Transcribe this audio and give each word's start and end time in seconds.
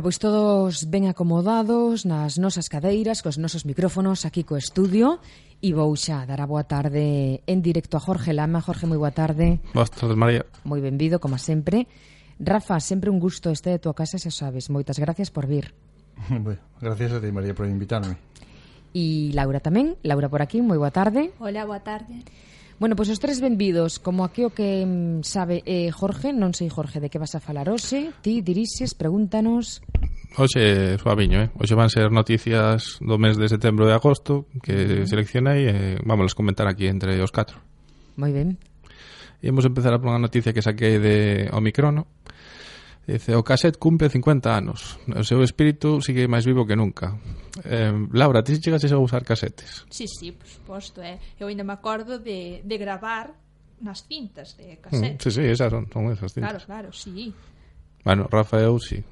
Bueno, 0.00 0.08
pois 0.08 0.18
todos 0.18 0.88
ben 0.88 1.12
acomodados 1.12 2.08
nas 2.08 2.40
nosas 2.40 2.72
cadeiras, 2.72 3.20
cos 3.20 3.36
nosos 3.36 3.68
micrófonos 3.68 4.24
aquí 4.24 4.48
co 4.48 4.56
estudio 4.56 5.20
e 5.60 5.76
vou 5.76 5.92
xa 5.92 6.24
dar 6.24 6.40
a 6.40 6.48
boa 6.48 6.64
tarde 6.64 7.44
en 7.44 7.60
directo 7.60 8.00
a 8.00 8.04
Jorge 8.08 8.32
Lama. 8.32 8.64
Jorge, 8.64 8.88
moi 8.88 8.96
boa 8.96 9.12
tarde. 9.12 9.60
Boas 9.76 9.92
tardes, 9.92 10.16
María. 10.16 10.48
Moi 10.64 10.80
benvido, 10.80 11.20
como 11.20 11.36
sempre. 11.36 11.84
Rafa, 12.40 12.80
sempre 12.80 13.12
un 13.12 13.20
gusto 13.20 13.52
este 13.52 13.76
de 13.76 13.76
tua 13.76 13.92
casa, 13.92 14.16
xa 14.16 14.32
sabes. 14.32 14.72
Moitas 14.72 14.96
gracias 14.96 15.28
por 15.28 15.44
vir. 15.44 15.76
bueno, 16.32 16.64
gracias 16.80 17.12
a 17.12 17.20
ti, 17.20 17.28
María, 17.28 17.52
por 17.52 17.68
invitarme. 17.68 18.16
E 18.96 19.36
Laura 19.36 19.60
tamén. 19.60 20.00
Laura 20.00 20.32
por 20.32 20.40
aquí, 20.40 20.64
moi 20.64 20.80
boa 20.80 20.96
tarde. 20.96 21.36
Hola, 21.44 21.68
boa 21.68 21.84
tarde. 21.84 22.24
Bueno, 22.80 22.96
pois 22.96 23.12
pues 23.12 23.18
os 23.18 23.20
tres 23.20 23.42
benvidos, 23.42 24.00
como 24.00 24.24
aquí 24.24 24.42
o 24.42 24.56
que 24.56 24.80
mm, 24.88 25.20
sabe 25.20 25.60
eh, 25.68 25.92
Jorge, 25.92 26.32
non 26.32 26.56
sei 26.56 26.72
Jorge 26.72 26.96
de 26.96 27.12
que 27.12 27.20
vas 27.20 27.36
a 27.36 27.44
falar 27.44 27.68
hoxe, 27.68 28.08
ti 28.24 28.40
dirixes, 28.40 28.96
pregúntanos. 28.96 29.84
Hoxe, 30.40 30.96
suaviño, 30.96 31.44
eh? 31.44 31.48
Hoxe 31.60 31.76
van 31.76 31.92
ser 31.92 32.08
noticias 32.08 32.96
do 33.04 33.20
mes 33.20 33.36
de 33.36 33.52
setembro 33.52 33.84
e 33.84 33.92
agosto 33.92 34.48
que 34.64 34.72
uh 34.72 35.04
-huh. 35.04 35.04
seleccionei 35.04 35.68
e 35.68 35.68
eh, 35.68 35.96
vamos 36.08 36.32
comentar 36.32 36.64
aquí 36.72 36.88
entre 36.88 37.20
os 37.20 37.28
catro. 37.28 37.60
Moi 38.16 38.32
ben. 38.32 38.56
Imos 39.44 39.68
empezar 39.68 39.92
por 40.00 40.08
unha 40.08 40.24
noticia 40.24 40.56
que 40.56 40.64
saquei 40.64 40.96
de 40.96 41.52
Omicrono, 41.52 42.08
Dice, 43.06 43.34
o 43.34 43.42
cassette 43.42 43.78
cumpre 43.78 44.08
50 44.08 44.54
anos. 44.54 44.98
O 45.10 45.24
seu 45.24 45.42
espírito 45.42 45.98
sigue 46.00 46.28
máis 46.30 46.46
vivo 46.46 46.62
que 46.62 46.76
nunca. 46.78 47.18
Eh, 47.64 47.90
Laura, 48.12 48.44
ti 48.44 48.60
chegas 48.60 48.84
a 48.86 48.98
usar 48.98 49.24
casetes? 49.24 49.84
Sí, 49.90 50.06
sí, 50.06 50.30
por 50.32 50.46
suposto. 50.46 51.02
Eh. 51.02 51.18
Eu 51.40 51.48
ainda 51.48 51.64
me 51.64 51.72
acordo 51.74 52.18
de, 52.20 52.62
de 52.62 52.76
gravar 52.78 53.34
nas 53.80 54.04
cintas 54.06 54.54
de 54.54 54.78
cassette. 54.78 55.18
Mm, 55.18 55.22
sí, 55.24 55.30
sí, 55.30 55.42
esas 55.42 55.70
son, 55.72 55.88
son 55.90 56.12
esas 56.12 56.32
cintas. 56.32 56.64
Claro, 56.64 56.66
claro, 56.66 56.88
sí. 56.92 57.34
Bueno, 58.04 58.28
Rafa, 58.30 58.60
eu 58.60 58.78
sí. 58.78 59.02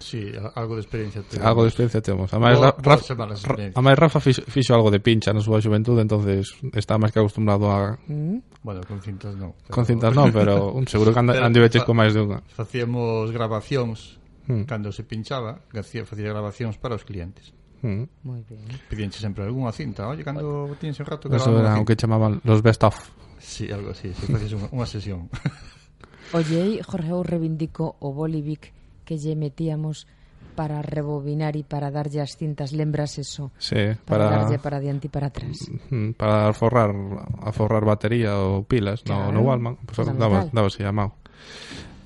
Sí, 0.00 0.32
algo 0.54 0.74
de 0.76 0.80
experiencia 0.80 1.22
temos. 1.22 1.46
Algo 1.46 1.62
de 1.62 1.68
experiencia 1.68 2.00
temos. 2.00 2.32
Ademais, 2.32 2.58
Bo, 2.58 2.74
Rafa, 2.78 3.14
experiencia. 3.24 3.94
Rafa 3.94 4.20
fixo, 4.20 4.42
fixo 4.48 4.74
algo 4.74 4.90
de 4.90 4.98
pincha 4.98 5.30
na 5.36 5.44
súa 5.44 5.60
xuventude, 5.60 6.00
entonces 6.00 6.56
está 6.72 6.96
máis 6.96 7.12
que 7.12 7.20
acostumbrado 7.20 7.68
a... 7.68 8.00
Mm. 8.08 8.64
Bueno, 8.64 8.80
con 8.88 9.04
cintas 9.04 9.36
non. 9.36 9.52
Pero... 9.60 9.72
Con 9.76 9.84
cintas 9.84 10.12
non, 10.16 10.32
pero 10.32 10.72
un 10.80 10.88
seguro 10.88 11.12
que 11.12 11.20
andiveches 11.20 11.84
con 11.84 12.00
máis 12.00 12.16
de 12.16 12.24
unha. 12.24 12.40
Facíamos 12.48 13.28
grabacións 13.28 14.16
hmm. 14.48 14.64
cando 14.64 14.88
se 14.88 15.04
pinchaba, 15.04 15.60
facía 15.68 16.32
grabacións 16.32 16.80
para 16.80 16.96
os 16.96 17.04
clientes. 17.04 17.52
Mm. 17.84 18.04
Moi 18.24 18.40
ben. 18.48 18.64
Pedíanche 18.88 19.20
sempre 19.20 19.44
algunha 19.44 19.72
cinta, 19.72 20.08
oye, 20.08 20.24
cando 20.24 20.68
tiñes 20.80 20.96
tienes 20.96 21.00
un 21.00 21.06
rato 21.12 21.28
que 21.28 21.36
Eso 21.36 21.52
era 21.60 21.76
o 21.76 21.84
que 21.84 21.96
chamaban 21.96 22.40
los 22.44 22.64
best 22.64 22.84
of. 22.88 22.96
Sí, 23.36 23.68
algo 23.72 23.92
así, 23.92 24.12
sí, 24.16 24.28
unha, 24.32 24.68
unha 24.72 24.88
sesión. 24.88 25.28
Oye, 26.36 26.78
Jorge, 26.86 27.10
eu 27.10 27.26
reivindico 27.26 27.98
o 27.98 28.14
Bolivic 28.14 28.70
que 29.10 29.18
lle 29.18 29.34
metíamos 29.34 30.06
para 30.54 30.78
rebobinar 30.86 31.58
e 31.58 31.66
para 31.66 31.90
darlle 31.90 32.22
as 32.22 32.38
cintas, 32.38 32.70
lembras 32.70 33.18
eso? 33.18 33.50
Sí, 33.58 33.98
para, 34.06 34.30
para 34.30 34.46
darlle 34.46 34.58
para 34.62 34.78
diante 34.78 35.08
e 35.08 35.10
para 35.10 35.34
atrás. 35.34 35.66
Mm, 35.90 36.14
para 36.14 36.54
forrar, 36.54 36.94
a 37.42 37.50
forrar 37.50 37.82
batería 37.82 38.38
ou 38.38 38.62
pilas 38.62 39.02
claro, 39.02 39.34
no, 39.34 39.42
no 39.42 39.50
Wallman, 39.50 39.74
pues, 39.82 39.98
daba, 40.14 40.46
daba 40.54 40.70
se 40.70 40.86
llamado. 40.86 41.18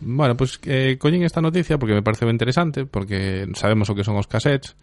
Bueno, 0.01 0.37
pues 0.37 0.61
eh, 0.65 0.97
collín 0.99 1.25
esta 1.25 1.41
noticia 1.41 1.79
porque 1.79 1.95
me 1.95 2.03
pareceu 2.03 2.29
interesante, 2.29 2.85
porque 2.85 3.49
sabemos 3.55 3.89
o 3.89 3.95
que 3.95 4.05
son 4.05 4.17
os 4.17 4.29
cassettes. 4.29 4.77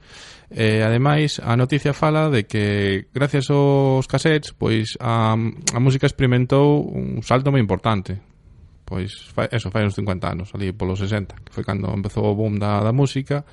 Eh, 0.50 0.82
ademais, 0.86 1.42
a 1.42 1.58
noticia 1.58 1.94
fala 1.94 2.30
de 2.30 2.46
que 2.46 3.08
gracias 3.14 3.50
aos 3.50 4.06
cassettes, 4.06 4.54
pois 4.54 4.98
a, 5.02 5.34
a 5.34 5.80
música 5.82 6.06
experimentou 6.06 6.86
un 6.86 7.22
salto 7.26 7.50
moi 7.50 7.62
importante 7.62 8.31
pois 8.92 9.32
fai, 9.32 9.48
eso, 9.56 9.72
fai 9.72 9.88
uns 9.88 9.96
50 9.96 10.28
anos, 10.28 10.52
ali 10.52 10.76
polos 10.76 11.00
60, 11.00 11.48
que 11.48 11.56
foi 11.56 11.64
cando 11.64 11.88
empezou 11.96 12.28
o 12.28 12.36
boom 12.36 12.60
da, 12.60 12.84
da 12.84 12.92
música, 12.92 13.48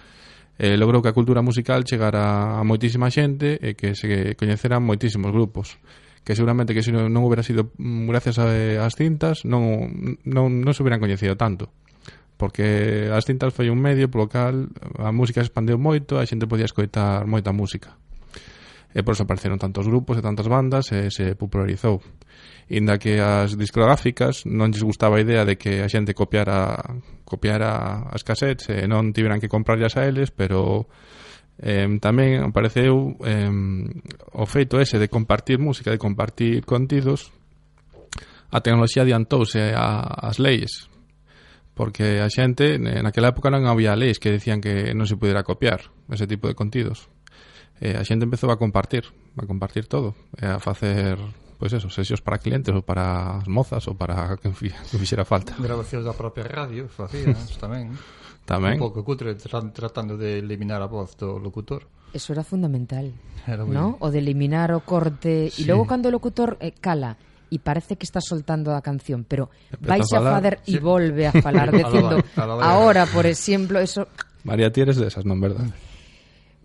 eh, 0.59 0.75
logrou 0.75 0.99
que 0.99 1.07
a 1.07 1.15
cultura 1.15 1.47
musical 1.47 1.87
chegara 1.87 2.59
a 2.59 2.67
moitísima 2.67 3.07
xente 3.07 3.55
e 3.63 3.79
que 3.79 3.95
se 3.95 4.35
coñeceran 4.35 4.83
moitísimos 4.83 5.31
grupos 5.31 5.79
que 6.27 6.35
seguramente 6.35 6.75
que 6.75 6.83
se 6.83 6.91
non, 6.91 7.07
non 7.15 7.23
houbera 7.23 7.47
sido 7.47 7.71
mm, 7.79 8.11
gracias 8.11 8.43
ás 8.43 8.99
cintas 8.99 9.47
non, 9.47 10.19
non, 10.27 10.51
non 10.59 10.73
se 10.75 10.83
hubieran 10.83 10.99
coñecido 10.99 11.39
tanto 11.39 11.71
porque 12.35 13.11
as 13.15 13.23
cintas 13.23 13.55
foi 13.55 13.71
un 13.71 13.79
medio 13.79 14.11
polo 14.11 14.27
cal 14.27 14.67
a 14.99 15.15
música 15.15 15.39
se 15.39 15.55
expandeu 15.55 15.79
moito 15.79 16.19
a 16.19 16.27
xente 16.27 16.51
podía 16.51 16.67
escoitar 16.67 17.27
moita 17.27 17.55
música. 17.55 17.99
E 18.95 19.05
por 19.05 19.13
eso 19.13 19.27
apareceron 19.27 19.61
tantos 19.61 19.85
grupos 19.85 20.17
e 20.17 20.25
tantas 20.25 20.49
bandas 20.49 20.89
e 20.95 21.11
se 21.13 21.35
popularizou 21.35 22.01
inda 22.69 23.01
que 23.01 23.17
as 23.21 23.57
discográficas 23.57 24.45
non 24.45 24.69
lles 24.69 24.85
gustaba 24.85 25.17
a 25.17 25.25
idea 25.25 25.49
de 25.49 25.57
que 25.57 25.81
a 25.81 25.89
xente 25.89 26.13
copiara 26.13 26.77
copiara 27.25 28.05
as 28.13 28.21
cassettes 28.21 28.69
e 28.69 28.85
non 28.85 29.17
tiveran 29.17 29.41
que 29.41 29.49
comprarlas 29.49 29.97
a 29.97 30.05
eles, 30.05 30.29
pero 30.29 30.85
eh, 31.59 31.89
tamén 31.99 32.45
apareceu 32.45 33.17
eh, 33.25 33.49
o 34.37 34.45
feito 34.45 34.77
ese 34.77 35.01
de 35.01 35.09
compartir 35.09 35.57
música, 35.57 35.89
de 35.89 36.01
compartir 36.01 36.69
contidos, 36.69 37.33
a 38.53 38.61
tecnoloxía 38.61 39.05
adiantouse 39.05 39.73
ás 39.73 40.37
leis, 40.37 40.93
porque 41.73 42.21
a 42.21 42.29
xente 42.29 42.77
naquela 42.77 43.33
época 43.33 43.49
non 43.49 43.65
había 43.65 43.97
leis 43.97 44.21
que 44.21 44.33
decían 44.33 44.61
que 44.61 44.93
non 44.93 45.09
se 45.09 45.17
pudera 45.17 45.41
copiar 45.41 45.89
ese 46.13 46.29
tipo 46.29 46.49
de 46.49 46.57
contidos. 46.57 47.09
E 47.81 47.97
a 47.97 48.05
xente 48.05 48.29
empezou 48.29 48.53
a 48.53 48.61
compartir, 48.61 49.09
a 49.41 49.45
compartir 49.49 49.89
todo, 49.89 50.13
a 50.43 50.61
facer 50.61 51.17
pois 51.59 51.75
eso, 51.75 51.91
sesións 51.91 52.23
para 52.23 52.39
clientes 52.39 52.71
ou 52.71 52.87
para 52.87 53.43
as 53.43 53.51
mozas 53.51 53.83
ou 53.91 53.99
para 53.99 54.15
quen 54.41 54.55
fi, 54.55 54.71
que 54.71 54.97
fixera 54.97 55.27
falta. 55.27 55.59
Grabacións 55.59 56.07
da 56.07 56.15
propia 56.15 56.47
radio, 56.47 56.87
facíamos 56.87 57.59
tamén. 57.63 57.93
tamén. 58.47 58.79
Un 58.79 58.87
pouco 58.87 59.03
cutre 59.03 59.35
tratando 59.37 60.15
de 60.15 60.39
eliminar 60.39 60.81
a 60.81 60.89
voz 60.89 61.19
do 61.19 61.37
locutor. 61.37 61.85
Eso 62.15 62.33
era 62.33 62.47
fundamental, 62.47 63.13
era 63.45 63.67
muy... 63.67 63.75
¿no? 63.75 63.99
O 64.01 64.09
de 64.09 64.23
eliminar 64.23 64.73
o 64.73 64.81
corte 64.87 65.51
sí. 65.51 65.67
e 65.67 65.69
logo 65.69 65.85
cando 65.85 66.09
o 66.09 66.15
locutor 66.15 66.57
eh, 66.63 66.73
cala, 66.79 67.19
e 67.51 67.59
parece 67.59 67.99
que 67.99 68.07
está 68.07 68.23
soltando 68.23 68.73
a 68.73 68.81
canción, 68.81 69.27
pero 69.27 69.51
vais 69.83 70.07
a, 70.15 70.21
a 70.21 70.25
falar 70.25 70.55
e 70.65 70.73
sí. 70.73 70.79
volve 70.79 71.27
a 71.27 71.35
falar 71.45 71.75
dicindo 71.75 72.23
agora, 72.39 73.05
por 73.11 73.27
exemplo, 73.27 73.83
eso 73.83 74.09
María 74.45 74.71
Tieres 74.71 74.97
desas, 74.97 75.27
non 75.27 75.43
verdade? 75.43 75.75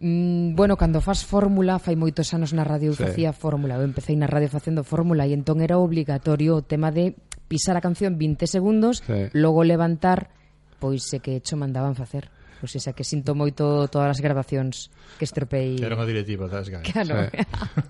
Mm, 0.04 0.56
bueno, 0.56 0.76
cando 0.76 1.00
faz 1.00 1.24
fórmula, 1.24 1.80
fai 1.80 1.96
moitos 1.96 2.36
anos 2.36 2.52
na 2.52 2.68
radio 2.68 2.92
eu 2.92 2.98
sí. 3.00 3.08
facía 3.08 3.32
fórmula, 3.32 3.80
eu 3.80 3.88
empecé 3.88 4.12
na 4.20 4.28
radio 4.28 4.52
facendo 4.52 4.84
fórmula 4.84 5.24
e 5.24 5.32
entón 5.32 5.64
era 5.64 5.80
obligatorio 5.80 6.60
o 6.60 6.66
tema 6.68 6.92
de 6.92 7.16
pisar 7.48 7.80
a 7.80 7.86
canción 7.86 8.20
20 8.20 8.44
segundos, 8.44 9.00
sí. 9.00 9.32
logo 9.32 9.64
levantar, 9.64 10.28
pois 10.84 11.08
se 11.08 11.24
que 11.24 11.40
hecho 11.40 11.56
mandaban 11.56 11.96
facer 11.96 12.28
pois 12.64 12.80
esa 12.80 12.96
que 12.96 13.04
sinto 13.04 13.36
moito 13.36 13.92
todas 13.92 14.16
as 14.16 14.24
grabacións 14.24 14.88
que 15.20 15.28
estropei. 15.28 15.76
Era 15.84 16.00
unha 16.00 16.08
directiva, 16.08 16.48
sabes, 16.48 16.72
que? 16.72 16.80
Claro. 16.80 17.28
Sí. 17.28 17.44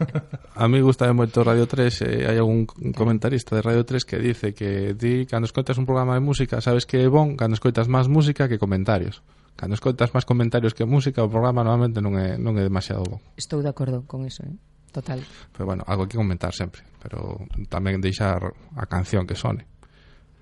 a 0.58 0.66
mí 0.66 0.82
gusta 0.82 1.06
moito 1.14 1.46
Radio 1.46 1.70
3, 1.70 2.02
eh, 2.10 2.26
hai 2.26 2.42
algún 2.42 2.66
comentarista 2.98 3.54
de 3.54 3.62
Radio 3.62 3.86
3 3.86 4.02
que 4.02 4.18
dice 4.18 4.58
que 4.58 4.98
ti 4.98 5.30
cando 5.30 5.46
escoitas 5.46 5.78
un 5.78 5.86
programa 5.86 6.18
de 6.18 6.26
música, 6.26 6.58
sabes 6.58 6.90
que 6.90 7.06
é 7.06 7.08
bon 7.08 7.38
cando 7.38 7.54
escoitas 7.54 7.86
máis 7.86 8.10
música 8.10 8.50
que 8.50 8.58
comentarios. 8.58 9.22
Cando 9.54 9.78
escoitas 9.78 10.10
máis 10.10 10.26
comentarios 10.26 10.74
que 10.74 10.90
música, 10.90 11.22
o 11.22 11.30
programa 11.30 11.62
normalmente 11.62 12.02
non 12.02 12.18
é, 12.18 12.42
non 12.42 12.58
é 12.58 12.66
demasiado 12.66 13.06
bon. 13.06 13.22
Estou 13.38 13.62
de 13.62 13.70
acordo 13.70 14.10
con 14.10 14.26
eso, 14.26 14.42
eh? 14.42 14.58
total. 14.90 15.22
Pero 15.54 15.70
bueno, 15.70 15.86
algo 15.86 16.10
que 16.10 16.18
comentar 16.18 16.50
sempre, 16.50 16.82
pero 16.98 17.46
tamén 17.70 18.02
deixar 18.02 18.42
a 18.74 18.90
canción 18.90 19.30
que 19.30 19.38
sone. 19.38 19.70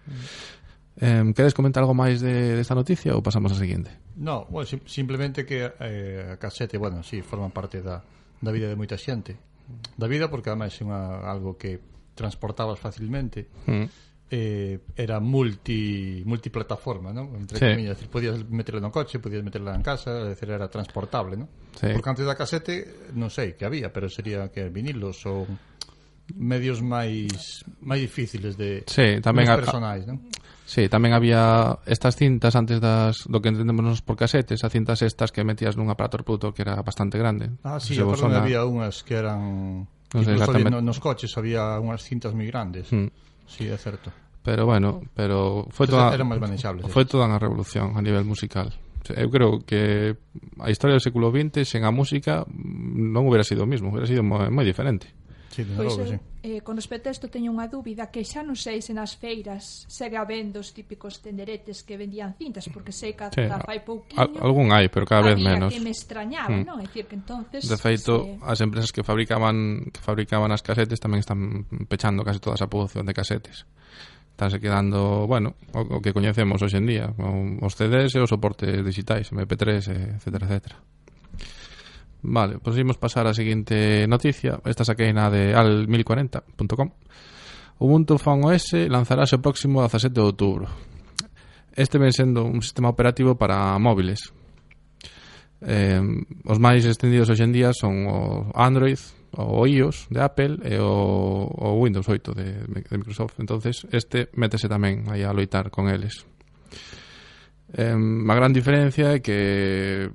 Mm. 0.07 0.60
Eh, 0.99 1.23
queres 1.35 1.55
comentar 1.55 1.83
algo 1.83 1.95
máis 1.95 2.19
de, 2.19 2.59
desta 2.59 2.75
noticia 2.75 3.15
ou 3.15 3.23
pasamos 3.23 3.55
a 3.55 3.57
seguinte? 3.57 4.11
No, 4.19 4.43
bueno, 4.51 4.67
sim 4.67 4.83
simplemente 4.83 5.47
que 5.47 5.63
eh, 5.63 6.35
a 6.35 6.37
casete, 6.37 6.75
bueno, 6.75 6.99
sí, 6.99 7.23
forman 7.23 7.55
parte 7.55 7.79
da, 7.79 8.03
da 8.03 8.51
vida 8.51 8.67
de 8.67 8.75
moita 8.75 8.99
xente. 8.99 9.39
Da 9.95 10.11
vida 10.11 10.27
porque 10.27 10.51
ademais 10.51 10.75
é 10.75 10.83
unha, 10.83 11.23
algo 11.23 11.55
que 11.55 11.79
transportabas 12.11 12.75
facilmente. 12.75 13.47
Mm. 13.65 13.87
Eh, 14.31 14.79
era 14.95 15.19
multi 15.19 16.23
multiplataforma, 16.23 17.11
¿no? 17.11 17.35
Entre 17.35 17.59
sí. 17.59 17.67
comillas, 17.67 17.99
decir, 17.99 18.07
podías 18.07 18.39
meterla 18.47 18.79
no 18.79 18.91
coche, 18.91 19.19
podías 19.19 19.43
meterla 19.43 19.75
en 19.75 19.83
casa, 19.83 20.23
decir, 20.23 20.51
era 20.51 20.71
transportable, 20.71 21.35
¿no? 21.35 21.47
Sí. 21.75 21.87
Porque 21.91 22.09
antes 22.09 22.23
da 22.23 22.35
casete, 22.35 23.11
non 23.15 23.27
sei 23.27 23.59
que 23.59 23.67
había, 23.67 23.91
pero 23.91 24.07
sería 24.07 24.47
que 24.47 24.71
vinilos 24.71 25.23
ou 25.27 25.47
medios 26.35 26.79
máis 26.79 27.63
máis 27.83 27.99
difíciles 28.07 28.55
de 28.55 28.87
sí, 28.87 29.19
tamén 29.19 29.51
a, 29.51 29.59
personais, 29.59 30.07
non? 30.07 30.23
Sí, 30.71 30.87
tamén 30.87 31.11
había 31.11 31.83
estas 31.83 32.15
cintas 32.15 32.55
antes 32.55 32.79
das 32.79 33.27
do 33.27 33.43
que 33.43 33.51
entendemos 33.51 33.99
por 33.99 34.15
casetes, 34.15 34.63
as 34.63 34.71
cintas 34.71 35.03
estas 35.03 35.35
que 35.35 35.43
metías 35.43 35.75
nun 35.75 35.91
aparato 35.91 36.23
reproductor 36.23 36.55
que 36.55 36.63
era 36.63 36.79
bastante 36.79 37.19
grande. 37.19 37.51
Ah, 37.67 37.75
sí, 37.83 37.99
eu 37.99 38.07
creo 38.07 38.31
había 38.31 38.63
unhas 38.63 39.03
que 39.03 39.19
eran 39.19 39.83
non 39.83 40.23
sei 40.23 40.39
exactamente. 40.39 40.79
nos 40.79 41.03
coches 41.03 41.35
había 41.35 41.75
unhas 41.75 42.07
cintas 42.07 42.31
moi 42.31 42.47
grandes. 42.47 42.87
Mm. 42.87 43.11
Sí, 43.51 43.67
é 43.67 43.75
certo. 43.75 44.15
Pero 44.47 44.63
bueno, 44.63 45.03
pero 45.11 45.67
foi 45.75 45.91
toda 45.91 46.07
eran 46.15 46.31
máis 46.31 46.39
manexables. 46.39 46.87
Foi 46.87 47.03
toda 47.03 47.27
unha 47.27 47.35
revolución 47.35 47.99
a 47.99 48.01
nivel 48.01 48.23
musical. 48.23 48.71
Eu 49.11 49.27
creo 49.27 49.59
que 49.67 50.15
a 50.55 50.71
historia 50.71 50.95
do 50.95 51.03
século 51.03 51.35
XX 51.35 51.67
sen 51.67 51.83
a 51.83 51.91
música 51.91 52.47
non 52.47 53.27
hubiera 53.27 53.43
sido 53.43 53.67
o 53.67 53.67
mismo, 53.67 53.91
hubiera 53.91 54.07
sido 54.07 54.23
moi, 54.23 54.47
moi 54.47 54.63
diferente. 54.63 55.11
Sí, 55.51 55.65
pois 55.65 55.97
logo, 55.97 56.07
eu, 56.07 56.07
sí. 56.07 56.17
eh, 56.43 56.61
con 56.61 56.79
respecto 56.79 57.09
a 57.09 57.11
isto 57.11 57.27
teño 57.27 57.51
unha 57.51 57.67
dúbida 57.67 58.07
que 58.07 58.23
xa 58.23 58.39
non 58.39 58.55
sei 58.55 58.79
se 58.79 58.95
nas 58.95 59.19
feiras 59.19 59.83
segue 59.91 60.15
habendo 60.15 60.63
os 60.63 60.71
típicos 60.71 61.19
tenderetes 61.19 61.83
que 61.83 61.99
vendían 61.99 62.39
cintas, 62.39 62.71
porque 62.71 62.95
sei 62.95 63.19
que 63.19 63.27
sí, 63.35 63.43
fai 63.67 63.83
pouquinho. 63.83 64.39
Algún 64.39 64.71
hai, 64.71 64.87
pero 64.87 65.03
cada 65.03 65.27
vez 65.27 65.37
menos. 65.43 65.75
que 65.75 65.83
me 65.83 65.91
extrañaba, 65.91 66.55
mm. 66.55 66.63
non? 66.63 66.79
É 66.79 66.87
dicir 66.87 67.11
que 67.11 67.19
entonces 67.19 67.67
De 67.67 67.75
feito, 67.75 68.23
se... 68.23 68.39
as 68.47 68.63
empresas 68.63 68.95
que 68.95 69.03
fabricaban 69.03 69.91
que 69.91 69.99
fabricaban 69.99 70.55
as 70.55 70.63
casetes 70.63 71.03
tamén 71.03 71.19
están 71.19 71.67
pechando 71.91 72.23
case 72.23 72.39
toda 72.39 72.55
esa 72.55 72.71
produción 72.71 73.03
de 73.03 73.11
casetes. 73.11 73.67
Estánse 74.31 74.63
quedando, 74.63 75.27
bueno, 75.27 75.59
o, 75.75 75.99
o 75.99 76.01
que 76.01 76.15
coñecemos 76.15 76.63
hoxe 76.63 76.79
en 76.79 76.87
día, 76.87 77.11
os 77.59 77.75
CDs 77.75 78.15
e 78.15 78.23
os 78.23 78.31
soportes 78.31 78.79
digitais, 78.87 79.27
MP3, 79.35 80.15
etc, 80.15 80.15
etcétera. 80.15 80.47
etcétera. 80.47 80.75
Vale, 82.21 82.59
pois 82.61 82.77
imos 82.77 83.01
pasar 83.01 83.25
á 83.25 83.33
seguinte 83.33 84.05
noticia. 84.05 84.61
Esta 84.65 84.85
saqueina 84.85 85.33
de 85.33 85.57
al1040.com. 85.57 86.89
Ubuntu 87.81 88.21
Phone 88.21 88.45
OS 88.45 88.77
lanzarase 88.85 89.41
o 89.41 89.41
próximo 89.41 89.81
17 89.81 90.13
de 90.13 90.21
outubro. 90.21 90.69
Este 91.73 91.97
ven 91.97 92.13
sendo 92.13 92.45
un 92.45 92.61
sistema 92.61 92.93
operativo 92.93 93.33
para 93.33 93.73
móviles. 93.81 94.29
Eh, 95.65 96.01
os 96.45 96.61
máis 96.61 96.85
extendidos 96.85 97.33
hoxe 97.33 97.41
en 97.41 97.53
día 97.53 97.73
son 97.73 98.05
o 98.05 98.53
Android, 98.53 99.01
o 99.33 99.65
iOS 99.65 100.05
de 100.13 100.21
Apple 100.21 100.61
e 100.61 100.77
o, 100.77 101.49
o 101.49 101.81
Windows 101.81 102.05
8 102.05 102.37
de, 102.37 102.69
de 102.69 102.97
Microsoft. 103.01 103.41
Entonces, 103.41 103.81
este 103.89 104.29
métese 104.37 104.69
tamén 104.69 105.09
aí 105.09 105.25
a 105.25 105.33
loitar 105.33 105.73
con 105.73 105.89
eles. 105.89 106.29
Eh, 107.73 107.97
a 107.97 108.33
gran 108.37 108.53
diferencia 108.53 109.17
é 109.17 109.25
que 109.25 110.05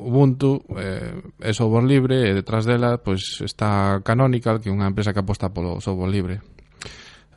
Ubuntu 0.00 0.64
eh, 0.80 1.20
é 1.44 1.52
software 1.52 1.84
libre 1.84 2.16
e 2.24 2.32
detrás 2.32 2.64
dela 2.64 2.98
pois 2.98 3.44
está 3.44 4.00
Canonical, 4.00 4.58
que 4.58 4.68
é 4.68 4.74
unha 4.74 4.88
empresa 4.88 5.12
que 5.12 5.20
aposta 5.20 5.52
polo 5.52 5.78
software 5.84 6.08
libre. 6.08 6.36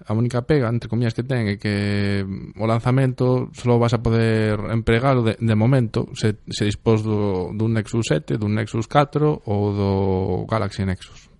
A 0.04 0.12
única 0.12 0.44
pega, 0.44 0.68
entre 0.68 0.92
comillas, 0.92 1.16
que 1.16 1.24
ten 1.24 1.48
é 1.48 1.56
que 1.56 2.24
mm, 2.24 2.60
o 2.60 2.66
lanzamento 2.68 3.52
só 3.56 3.76
vas 3.80 3.96
a 3.96 4.04
poder 4.04 4.60
empregalo 4.72 5.24
de, 5.24 5.40
de 5.40 5.56
momento 5.56 6.12
se, 6.16 6.44
se 6.52 6.68
dispós 6.68 7.04
do, 7.04 7.52
dun 7.56 7.72
Nexus 7.72 8.08
7, 8.12 8.36
dun 8.36 8.52
Nexus 8.52 8.88
4 8.88 9.48
ou 9.48 9.62
do 9.72 9.90
Galaxy 10.48 10.84
Nexus 10.84 11.32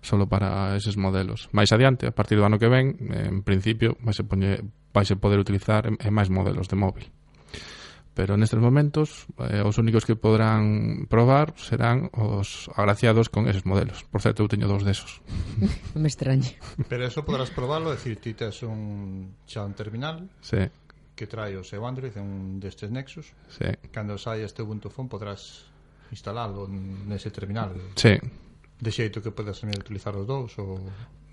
solo 0.00 0.26
para 0.26 0.76
eses 0.76 0.96
modelos. 0.96 1.52
Mais 1.52 1.68
adiante, 1.68 2.08
a 2.08 2.14
partir 2.14 2.40
do 2.40 2.46
ano 2.46 2.56
que 2.56 2.70
ven, 2.70 2.96
en 3.12 3.44
principio, 3.44 3.98
vai 4.00 4.14
se, 4.16 4.24
poñer, 4.24 4.64
vai 4.94 5.04
se 5.04 5.20
poder 5.20 5.36
utilizar 5.36 5.84
en, 5.84 6.00
en 6.00 6.12
máis 6.14 6.32
modelos 6.32 6.64
de 6.70 6.80
móvil 6.80 7.12
pero 8.18 8.34
nestes 8.34 8.58
momentos 8.58 9.30
eh, 9.46 9.62
os 9.62 9.78
únicos 9.78 10.02
que 10.02 10.18
podrán 10.18 11.06
probar 11.06 11.54
serán 11.54 12.10
os 12.10 12.66
agraciados 12.74 13.30
con 13.30 13.46
esos 13.46 13.62
modelos. 13.62 14.02
Por 14.10 14.18
certo, 14.18 14.42
eu 14.42 14.50
teño 14.50 14.66
dous 14.66 14.82
desos. 14.82 15.22
non 15.94 16.02
me 16.02 16.10
extrañe. 16.10 16.58
Pero 16.90 17.06
eso 17.06 17.22
podrás 17.22 17.54
probalo, 17.54 17.94
decir, 17.94 18.18
ti 18.18 18.34
tes 18.34 18.66
un 18.66 19.38
xa 19.46 19.62
un 19.62 19.78
terminal. 19.78 20.26
Sí 20.42 20.66
que 21.18 21.26
trae 21.26 21.58
o 21.58 21.66
seu 21.66 21.82
Android 21.82 22.14
un 22.14 22.62
destes 22.62 22.94
Nexus. 22.94 23.34
Sí. 23.50 23.66
Cando 23.90 24.14
sai 24.14 24.46
este 24.46 24.62
Ubuntu 24.62 24.86
Phone 24.86 25.10
podrás 25.10 25.66
instalalo 26.14 26.66
nese 26.70 27.34
terminal. 27.34 27.74
Sí. 27.98 28.14
De 28.78 28.90
xeito 28.94 29.18
que 29.18 29.34
podes 29.34 29.58
tamén 29.58 29.78
utilizar 29.78 30.14
os 30.14 30.26
dous 30.26 30.54
ou 30.62 30.78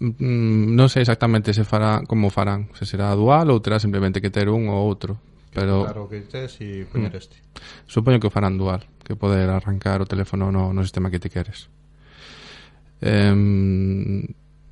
mm, 0.01 0.17
mm 0.17 0.65
non 0.73 0.89
sei 0.89 1.05
exactamente 1.05 1.53
se 1.53 1.61
fará 1.61 2.01
como 2.09 2.33
farán, 2.33 2.69
se 2.73 2.89
será 2.89 3.13
dual 3.13 3.53
ou 3.53 3.61
terá 3.61 3.77
simplemente 3.77 4.21
que 4.21 4.33
ter 4.33 4.49
un 4.49 4.73
ou 4.73 4.81
outro 4.81 5.21
pero 5.55 5.87
claro 5.87 6.11
que 6.11 6.27
tes 6.27 6.59
e 6.59 6.83
poñer 6.83 7.15
mm. 7.15 7.21
este. 7.23 7.39
Supoño 7.87 8.19
que 8.19 8.27
o 8.27 8.33
farán 8.33 8.59
dual, 8.59 8.83
que 9.07 9.15
poder 9.15 9.47
arrancar 9.47 10.03
o 10.03 10.05
teléfono 10.05 10.51
no, 10.51 10.75
no 10.75 10.83
sistema 10.83 11.07
que 11.07 11.23
ti 11.23 11.31
queres. 11.31 11.71
Eh, 12.99 13.31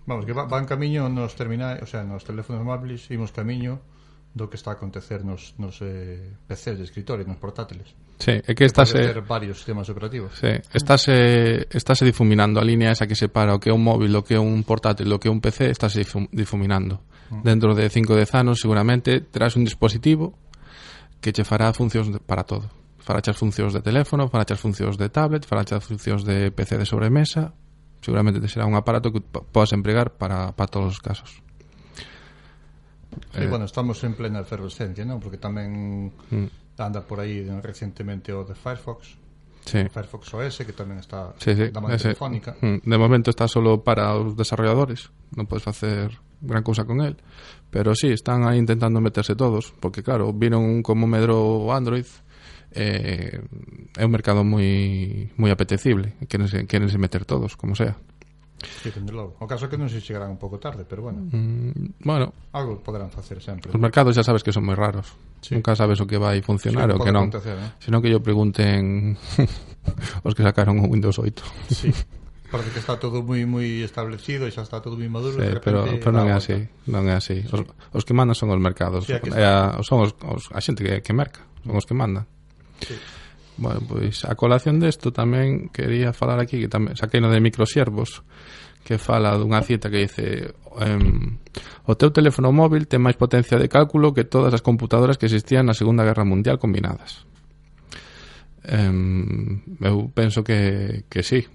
Vamos, 0.06 0.26
que 0.26 0.34
van 0.34 0.66
camiño 0.66 1.08
nos 1.08 1.36
terminais, 1.36 1.80
o 1.82 1.88
sea, 1.88 2.04
nos 2.04 2.28
teléfonos 2.28 2.60
móviles 2.60 3.08
imos 3.08 3.32
camiño 3.32 3.80
do 4.34 4.50
que 4.50 4.58
está 4.58 4.74
a 4.74 4.76
acontecer 4.82 5.24
nos, 5.24 5.54
nos 5.62 5.78
eh, 5.86 6.34
PCs 6.50 6.82
de 6.82 6.84
escritorio, 6.84 7.24
nos 7.24 7.38
portátiles. 7.38 7.94
Sí, 8.18 8.34
é 8.34 8.52
que 8.58 8.66
estás... 8.66 8.90
Eh, 8.98 9.14
ter 9.14 9.22
varios 9.22 9.62
sistemas 9.62 9.88
operativos. 9.88 10.34
Sí, 10.36 10.50
estás, 10.74 11.08
eh, 11.08 11.70
estás 11.70 12.02
eh, 12.02 12.06
difuminando 12.06 12.60
a 12.60 12.66
línea 12.66 12.92
esa 12.92 13.06
que 13.06 13.16
separa 13.16 13.54
o 13.54 13.62
que 13.62 13.70
é 13.70 13.74
un 13.74 13.86
móvil, 13.86 14.12
o 14.18 14.26
que 14.26 14.36
é 14.36 14.42
un 14.42 14.66
portátil, 14.66 15.08
o 15.14 15.22
que 15.22 15.30
é 15.30 15.32
un 15.32 15.40
PC, 15.40 15.70
estás 15.70 15.94
difuminando. 16.34 17.06
Uh 17.30 17.40
-huh. 17.40 17.44
Dentro 17.46 17.78
de 17.78 17.88
5 17.88 18.12
ou 18.12 18.18
10 18.18 18.34
anos, 18.34 18.60
seguramente, 18.60 19.22
terás 19.22 19.56
un 19.56 19.64
dispositivo 19.64 20.34
que 21.24 21.32
che 21.32 21.48
fará 21.48 21.72
funcións 21.72 22.12
para 22.28 22.44
todo. 22.44 22.68
Fará 23.00 23.24
as 23.24 23.40
funcións 23.40 23.72
de 23.72 23.80
teléfono, 23.80 24.28
fará 24.28 24.44
as 24.44 24.60
funcións 24.60 25.00
de 25.00 25.08
tablet, 25.08 25.48
fará 25.48 25.64
as 25.64 25.88
funcións 25.88 26.28
de 26.28 26.52
PC 26.52 26.76
de 26.76 26.84
sobremesa. 26.84 27.56
Seguramente 28.04 28.44
te 28.44 28.52
será 28.52 28.68
un 28.68 28.76
aparato 28.76 29.16
que 29.16 29.24
podas 29.24 29.72
empregar 29.72 30.20
para, 30.20 30.52
para 30.52 30.68
todos 30.68 31.00
os 31.00 31.00
casos. 31.00 31.40
Sí, 33.32 33.44
eh, 33.44 33.48
bueno, 33.48 33.64
estamos 33.64 34.04
en 34.04 34.20
plena 34.20 34.44
efervescencia, 34.44 35.08
non? 35.08 35.24
Porque 35.24 35.40
tamén 35.40 36.12
mm. 36.12 36.76
anda 36.76 37.00
por 37.08 37.24
aí 37.24 37.48
recentemente 37.64 38.36
o 38.36 38.44
de 38.44 38.58
Firefox. 38.60 39.16
Sí. 39.64 39.88
Firefox 39.88 40.28
OS, 40.36 40.68
que 40.68 40.76
tamén 40.76 41.00
está 41.00 41.32
sí, 41.40 41.56
sí, 41.56 41.72
da 41.72 41.80
man 41.80 41.96
telefónica. 41.96 42.60
Mm. 42.60 42.84
De 42.84 42.98
momento 43.00 43.32
está 43.32 43.48
solo 43.48 43.80
para 43.80 44.12
os 44.20 44.36
desarrolladores. 44.36 45.08
Non 45.32 45.48
podes 45.48 45.64
facer 45.64 46.12
gran 46.44 46.68
cousa 46.68 46.84
con 46.84 47.00
el. 47.00 47.16
Pero 47.74 47.96
sí, 47.96 48.14
están 48.14 48.46
aí 48.46 48.60
intentando 48.60 49.02
meterse 49.02 49.34
todos, 49.34 49.74
porque 49.80 50.04
claro, 50.04 50.32
viron 50.32 50.84
como 50.84 51.08
medro 51.08 51.74
Android, 51.74 52.06
eh, 52.70 53.42
é 53.98 54.06
un 54.06 54.14
mercado 54.14 54.46
moi 54.46 55.34
moi 55.42 55.50
apetecible, 55.50 56.14
querense, 56.30 56.70
querense 56.70 57.02
meter 57.02 57.26
todos, 57.26 57.58
como 57.58 57.74
sea. 57.74 57.98
Sí, 58.62 58.94
dende 58.94 59.10
logo. 59.10 59.42
O 59.42 59.50
caso 59.50 59.66
é 59.66 59.70
que 59.74 59.82
non 59.82 59.90
se 59.90 60.06
chegarán 60.06 60.30
un 60.30 60.38
pouco 60.38 60.62
tarde, 60.62 60.86
pero 60.86 61.02
bueno. 61.02 61.26
Mm, 61.34 61.98
bueno. 62.06 62.30
Algo 62.54 62.78
poderán 62.78 63.10
facer 63.10 63.42
sempre. 63.42 63.74
Os 63.74 63.82
mercados 63.82 64.14
xa 64.14 64.22
sabes 64.22 64.46
que 64.46 64.54
son 64.54 64.70
moi 64.70 64.78
raros. 64.78 65.10
Sí. 65.42 65.58
Nunca 65.58 65.74
sabes 65.74 65.98
o 65.98 66.06
que 66.06 66.22
vai 66.22 66.46
funcionar 66.46 66.94
sí, 66.94 66.94
o 66.94 67.02
que 67.02 67.10
non. 67.10 67.26
Acontecer, 67.26 67.58
eh? 67.58 67.74
Senón 67.82 68.06
que 68.06 68.14
yo 68.14 68.22
pregunten 68.22 69.18
os 70.30 70.34
que 70.38 70.46
sacaron 70.46 70.78
o 70.78 70.86
Windows 70.86 71.18
8. 71.18 71.74
Sí. 71.74 71.90
Parece 72.54 72.70
que 72.70 72.86
está 72.86 73.02
todo 73.02 73.26
moi 73.26 73.50
moi 73.50 73.82
establecido 73.82 74.46
e 74.46 74.54
xa 74.54 74.62
está 74.62 74.78
todo 74.78 74.94
moi 74.94 75.10
maduro, 75.10 75.42
sí, 75.42 75.42
repente, 75.42 75.66
pero, 75.66 75.90
pero 75.98 76.14
non 76.14 76.30
é 76.30 76.38
así, 76.38 76.70
non 76.86 77.10
é 77.10 77.18
así. 77.18 77.42
Os, 77.50 77.66
os 77.66 78.04
que 78.06 78.14
mandan 78.14 78.38
son 78.38 78.54
os 78.54 78.62
mercados, 78.62 79.10
sí, 79.10 79.18
é 79.18 79.42
a, 79.42 79.82
son 79.82 80.06
os, 80.06 80.14
os, 80.22 80.54
a 80.54 80.62
xente 80.62 80.86
que, 80.86 81.02
que 81.02 81.18
merca, 81.18 81.42
son 81.66 81.82
os 81.82 81.90
que 81.90 81.98
mandan. 81.98 82.30
Sí. 82.78 82.94
Bueno, 83.58 83.82
pois 83.90 84.22
a 84.30 84.38
colación 84.38 84.78
desto 84.78 85.10
tamén 85.10 85.74
quería 85.74 86.14
falar 86.14 86.38
aquí 86.38 86.62
que 86.62 86.70
tamén 86.70 86.94
saquei 86.94 87.26
no 87.26 87.34
de 87.34 87.42
microsiervos 87.42 88.22
que 88.86 89.02
fala 89.02 89.34
dunha 89.34 89.66
cita 89.66 89.90
que 89.90 90.06
dice 90.06 90.54
ehm, 90.78 91.42
o 91.90 91.98
teu 91.98 92.14
teléfono 92.14 92.54
móvil 92.54 92.86
ten 92.86 93.02
máis 93.02 93.18
potencia 93.18 93.58
de 93.58 93.66
cálculo 93.66 94.14
que 94.14 94.30
todas 94.30 94.54
as 94.54 94.62
computadoras 94.62 95.18
que 95.18 95.26
existían 95.26 95.66
na 95.66 95.74
Segunda 95.74 96.06
Guerra 96.06 96.22
Mundial 96.22 96.62
combinadas. 96.62 97.26
Em, 98.62 99.58
eu 99.82 100.14
penso 100.14 100.46
que, 100.46 101.10
que 101.10 101.26
sí, 101.26 101.50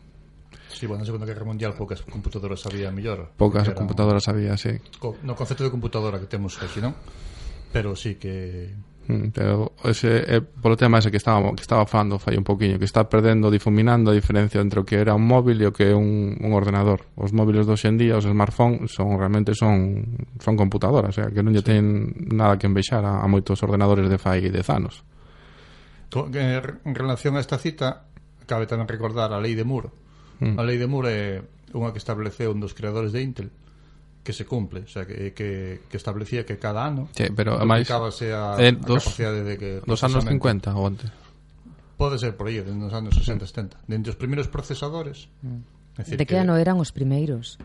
Sí, 0.78 0.86
bueno, 0.86 1.02
na 1.02 1.10
Segunda 1.10 1.26
Guerra 1.26 1.42
Mundial 1.42 1.74
poucas 1.74 2.06
computadoras 2.06 2.62
había 2.62 2.94
mellor. 2.94 3.34
Poucas 3.34 3.66
eran... 3.66 3.74
computadoras 3.74 4.30
había, 4.30 4.54
sí. 4.54 4.78
Co 5.02 5.18
no 5.26 5.34
concepto 5.34 5.66
de 5.66 5.74
computadora 5.74 6.22
que 6.22 6.30
temos 6.30 6.54
aquí, 6.62 6.78
non? 6.78 6.94
Pero 7.74 7.98
sí 7.98 8.14
que 8.14 8.78
mm, 9.10 9.34
pero 9.34 9.74
ese 9.82 10.22
eh, 10.22 10.38
é, 10.38 10.40
polo 10.40 10.78
tema 10.78 11.02
ese 11.02 11.10
que 11.10 11.18
estábamos 11.18 11.58
que 11.58 11.66
estaba 11.66 11.82
falando 11.82 12.22
fai 12.22 12.38
un 12.38 12.46
poquiño, 12.46 12.78
que 12.78 12.86
está 12.86 13.10
perdendo, 13.10 13.50
difuminando 13.50 14.14
a 14.14 14.14
diferencia 14.14 14.62
entre 14.62 14.78
o 14.78 14.86
que 14.86 15.02
era 15.02 15.18
un 15.18 15.26
móvil 15.26 15.58
e 15.58 15.66
o 15.66 15.74
que 15.74 15.90
é 15.90 15.94
un, 15.98 16.38
un 16.38 16.54
ordenador. 16.54 17.10
Os 17.18 17.34
móviles 17.34 17.66
de 17.66 17.74
hoxe 17.74 17.90
en 17.90 17.98
día, 17.98 18.14
os 18.14 18.22
smartphones, 18.22 18.94
son 18.94 19.18
realmente 19.18 19.58
son 19.58 20.30
son 20.38 20.54
computadoras, 20.54 21.10
o 21.10 21.16
sea, 21.18 21.34
que 21.34 21.42
non 21.42 21.58
lle 21.58 21.66
sí. 21.66 21.74
ten 21.74 22.14
nada 22.30 22.54
que 22.54 22.70
envexar 22.70 23.02
a, 23.02 23.18
a 23.18 23.26
moitos 23.26 23.58
ordenadores 23.66 24.06
de 24.06 24.14
fai 24.14 24.46
10 24.46 24.54
anos. 24.70 25.02
En 26.14 26.94
relación 26.94 27.34
a 27.34 27.42
esta 27.42 27.58
cita, 27.58 28.06
cabe 28.46 28.70
tamén 28.70 28.86
recordar 28.86 29.34
a 29.34 29.42
lei 29.42 29.58
de 29.58 29.66
Moore, 29.66 29.90
Mm. 30.40 30.54
A 30.58 30.62
lei 30.62 30.78
de 30.78 30.86
Moore 30.86 31.10
é 31.10 31.28
unha 31.74 31.90
que 31.92 32.00
estableceu 32.00 32.54
un 32.54 32.62
dos 32.62 32.72
creadores 32.72 33.12
de 33.12 33.20
Intel 33.20 33.50
que 34.22 34.36
se 34.36 34.44
cumple, 34.44 34.84
o 34.84 34.90
sea, 34.90 35.06
que, 35.08 35.32
que, 35.32 35.88
que 35.88 35.96
establecía 35.96 36.44
que 36.44 36.60
cada 36.60 36.84
ano 36.84 37.08
sí, 37.16 37.32
pero 37.32 37.56
ademais, 37.56 37.88
a, 37.88 37.96
eh, 38.60 38.76
dos, 38.76 39.00
a 39.00 39.08
capacidade 39.08 39.40
de 39.40 39.54
que... 39.56 39.70
Dos 39.88 40.04
anos 40.04 40.24
50 40.24 40.76
ou 40.76 40.84
antes? 40.84 41.08
Pode 41.96 42.20
ser 42.20 42.36
por 42.36 42.46
aí, 42.46 42.60
dentro 42.60 42.86
dos 42.86 42.94
anos 42.94 43.16
60, 43.16 43.48
70. 43.48 43.88
Dende 43.88 44.12
os 44.12 44.20
primeiros 44.20 44.46
procesadores... 44.52 45.32
Mm. 45.42 45.64
Decir, 45.98 46.14
de 46.14 46.26
que, 46.28 46.36
que 46.36 46.38
ano 46.38 46.54
eran 46.54 46.78
os 46.78 46.94
primeiros? 46.94 47.58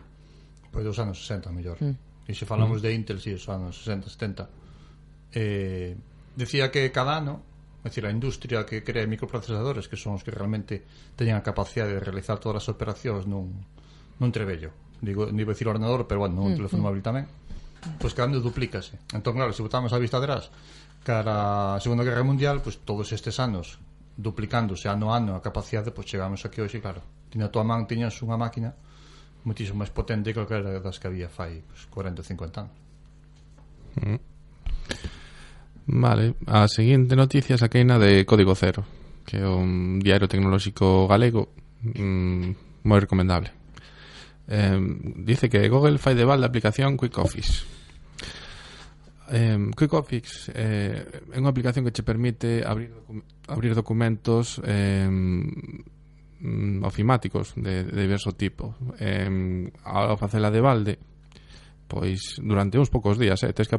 Pois 0.74 0.82
pues, 0.82 0.84
dos 0.90 0.98
anos 0.98 1.22
60, 1.22 1.52
mellor. 1.54 1.78
Mm. 1.78 1.94
E 2.26 2.32
se 2.34 2.48
falamos 2.48 2.80
mm. 2.80 2.84
de 2.84 2.90
Intel, 2.96 3.18
si, 3.20 3.30
sí, 3.30 3.38
os 3.38 3.46
anos 3.46 3.78
60, 3.84 4.10
70. 4.10 5.36
Eh, 5.36 5.94
decía 6.34 6.72
que 6.72 6.88
cada 6.90 7.20
ano 7.20 7.44
É 7.84 7.92
dicir, 7.92 8.08
a 8.08 8.10
industria 8.10 8.64
que 8.64 8.80
crea 8.80 9.04
microprocesadores 9.04 9.86
que 9.92 10.00
son 10.00 10.16
os 10.16 10.24
que 10.24 10.32
realmente 10.32 10.88
teñen 11.14 11.36
a 11.36 11.44
capacidade 11.44 11.92
de 11.92 12.00
realizar 12.00 12.40
todas 12.40 12.64
as 12.64 12.72
operacións 12.72 13.28
nun, 13.28 13.52
nun 14.16 14.30
trebello. 14.32 14.72
Digo, 15.04 15.28
non 15.28 15.36
iba 15.36 15.52
a 15.52 15.68
ordenador, 15.68 16.08
pero 16.08 16.24
bueno, 16.24 16.40
nun 16.40 16.56
mm, 16.56 16.58
teléfono 16.64 16.80
mm. 16.80 16.86
móvil 16.88 17.02
tamén. 17.04 17.28
Pois 18.00 18.10
pues, 18.10 18.12
cando 18.16 18.40
duplícase. 18.40 18.96
Entón, 19.12 19.36
claro, 19.36 19.52
se 19.52 19.60
botamos 19.60 19.92
a 19.92 20.00
vista 20.00 20.16
atrás 20.16 20.48
cara 21.04 21.76
a 21.76 21.80
Segunda 21.84 22.02
Guerra 22.02 22.24
Mundial, 22.24 22.64
pois 22.64 22.80
pues, 22.80 22.88
todos 22.88 23.12
estes 23.12 23.36
anos 23.36 23.76
duplicándose 24.16 24.88
ano 24.88 25.12
a 25.12 25.20
ano 25.20 25.36
a 25.36 25.44
capacidade, 25.44 25.92
pois 25.92 26.08
pues, 26.08 26.16
chegamos 26.16 26.40
aquí 26.48 26.64
hoxe, 26.64 26.80
claro. 26.80 27.04
Tiña 27.28 27.46
a 27.46 27.52
tua 27.52 27.68
man, 27.68 27.84
tiñas 27.84 28.16
unha 28.24 28.40
máquina 28.40 28.72
muitísimo 29.44 29.84
máis 29.84 29.92
potente 29.92 30.32
que 30.32 30.40
calquera 30.40 30.80
das 30.80 30.96
que 30.96 31.06
había 31.06 31.28
fai 31.28 31.60
pues, 31.68 31.84
40 31.92 32.24
ou 32.24 32.26
50 32.26 32.60
anos. 32.64 32.76
Mm. 34.00 34.33
Vale, 35.86 36.34
a 36.46 36.66
seguinte 36.68 37.16
noticia 37.16 37.58
saqueina 37.58 37.98
de 37.98 38.24
Código 38.24 38.54
Cero 38.56 38.84
Que 39.24 39.40
é 39.40 39.48
un 39.48 40.00
diario 40.00 40.28
tecnolóxico 40.28 41.08
galego 41.08 41.48
mm, 41.80 42.84
moi 42.84 43.00
recomendable. 43.00 43.48
Eh, 44.48 44.76
Dice 45.24 45.48
que 45.48 45.64
Google 45.72 45.96
fai 45.96 46.12
de 46.12 46.28
balde 46.28 46.44
a 46.44 46.52
aplicación 46.52 47.00
Quick 47.00 47.16
Office. 47.16 47.64
Eh, 49.32 49.56
Quick 49.72 49.92
Office 49.96 50.52
eh, 50.52 51.08
é 51.32 51.36
unha 51.40 51.48
aplicación 51.48 51.88
que 51.88 51.96
che 51.96 52.04
permite 52.04 52.60
abrir, 52.60 52.92
docu 52.92 53.24
abrir 53.48 53.72
documentos 53.72 54.60
eh, 54.60 55.08
ofimáticos 56.84 57.56
de, 57.56 57.88
de 57.88 58.00
diverso 58.04 58.36
tipo. 58.36 58.76
Eh, 59.00 59.72
ao 59.88 60.20
facela 60.20 60.52
de 60.52 60.60
balde 60.60 60.92
pois 61.94 62.42
durante 62.42 62.74
uns 62.74 62.90
poucos 62.90 63.14
días, 63.14 63.38
eh, 63.46 63.54
tes 63.54 63.70
que 63.70 63.78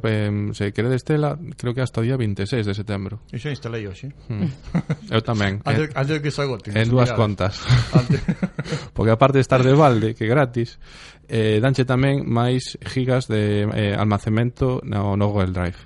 se 0.55 0.71
queredes 0.71 1.03
tela, 1.03 1.35
creo 1.59 1.75
que 1.75 1.83
hasta 1.83 1.99
o 1.99 2.03
día 2.07 2.15
26 2.15 2.63
de 2.63 2.71
setembro. 2.71 3.19
Iso 3.35 3.51
instalei 3.51 3.83
hoxe. 3.83 4.15
Hmm. 4.31 4.47
Eu 5.11 5.19
tamén. 5.19 5.59
antes, 5.67 5.91
eh, 5.91 5.99
antes 5.99 6.23
que 6.23 6.31
se 6.31 6.39
agote. 6.39 6.71
En 6.71 6.87
dúas 6.87 7.11
contas. 7.11 7.59
Antes. 7.91 8.23
Porque 8.95 9.11
aparte 9.11 9.43
de 9.43 9.43
estar 9.43 9.59
de 9.59 9.75
balde, 9.75 10.15
que 10.15 10.31
gratis, 10.31 10.79
eh, 11.27 11.59
danche 11.59 11.83
tamén 11.83 12.23
máis 12.23 12.79
gigas 12.87 13.27
de 13.27 13.67
eh, 13.67 13.91
almacenamento 13.91 14.79
no, 14.87 15.19
no 15.19 15.27
Google 15.27 15.51
Drive. 15.51 15.83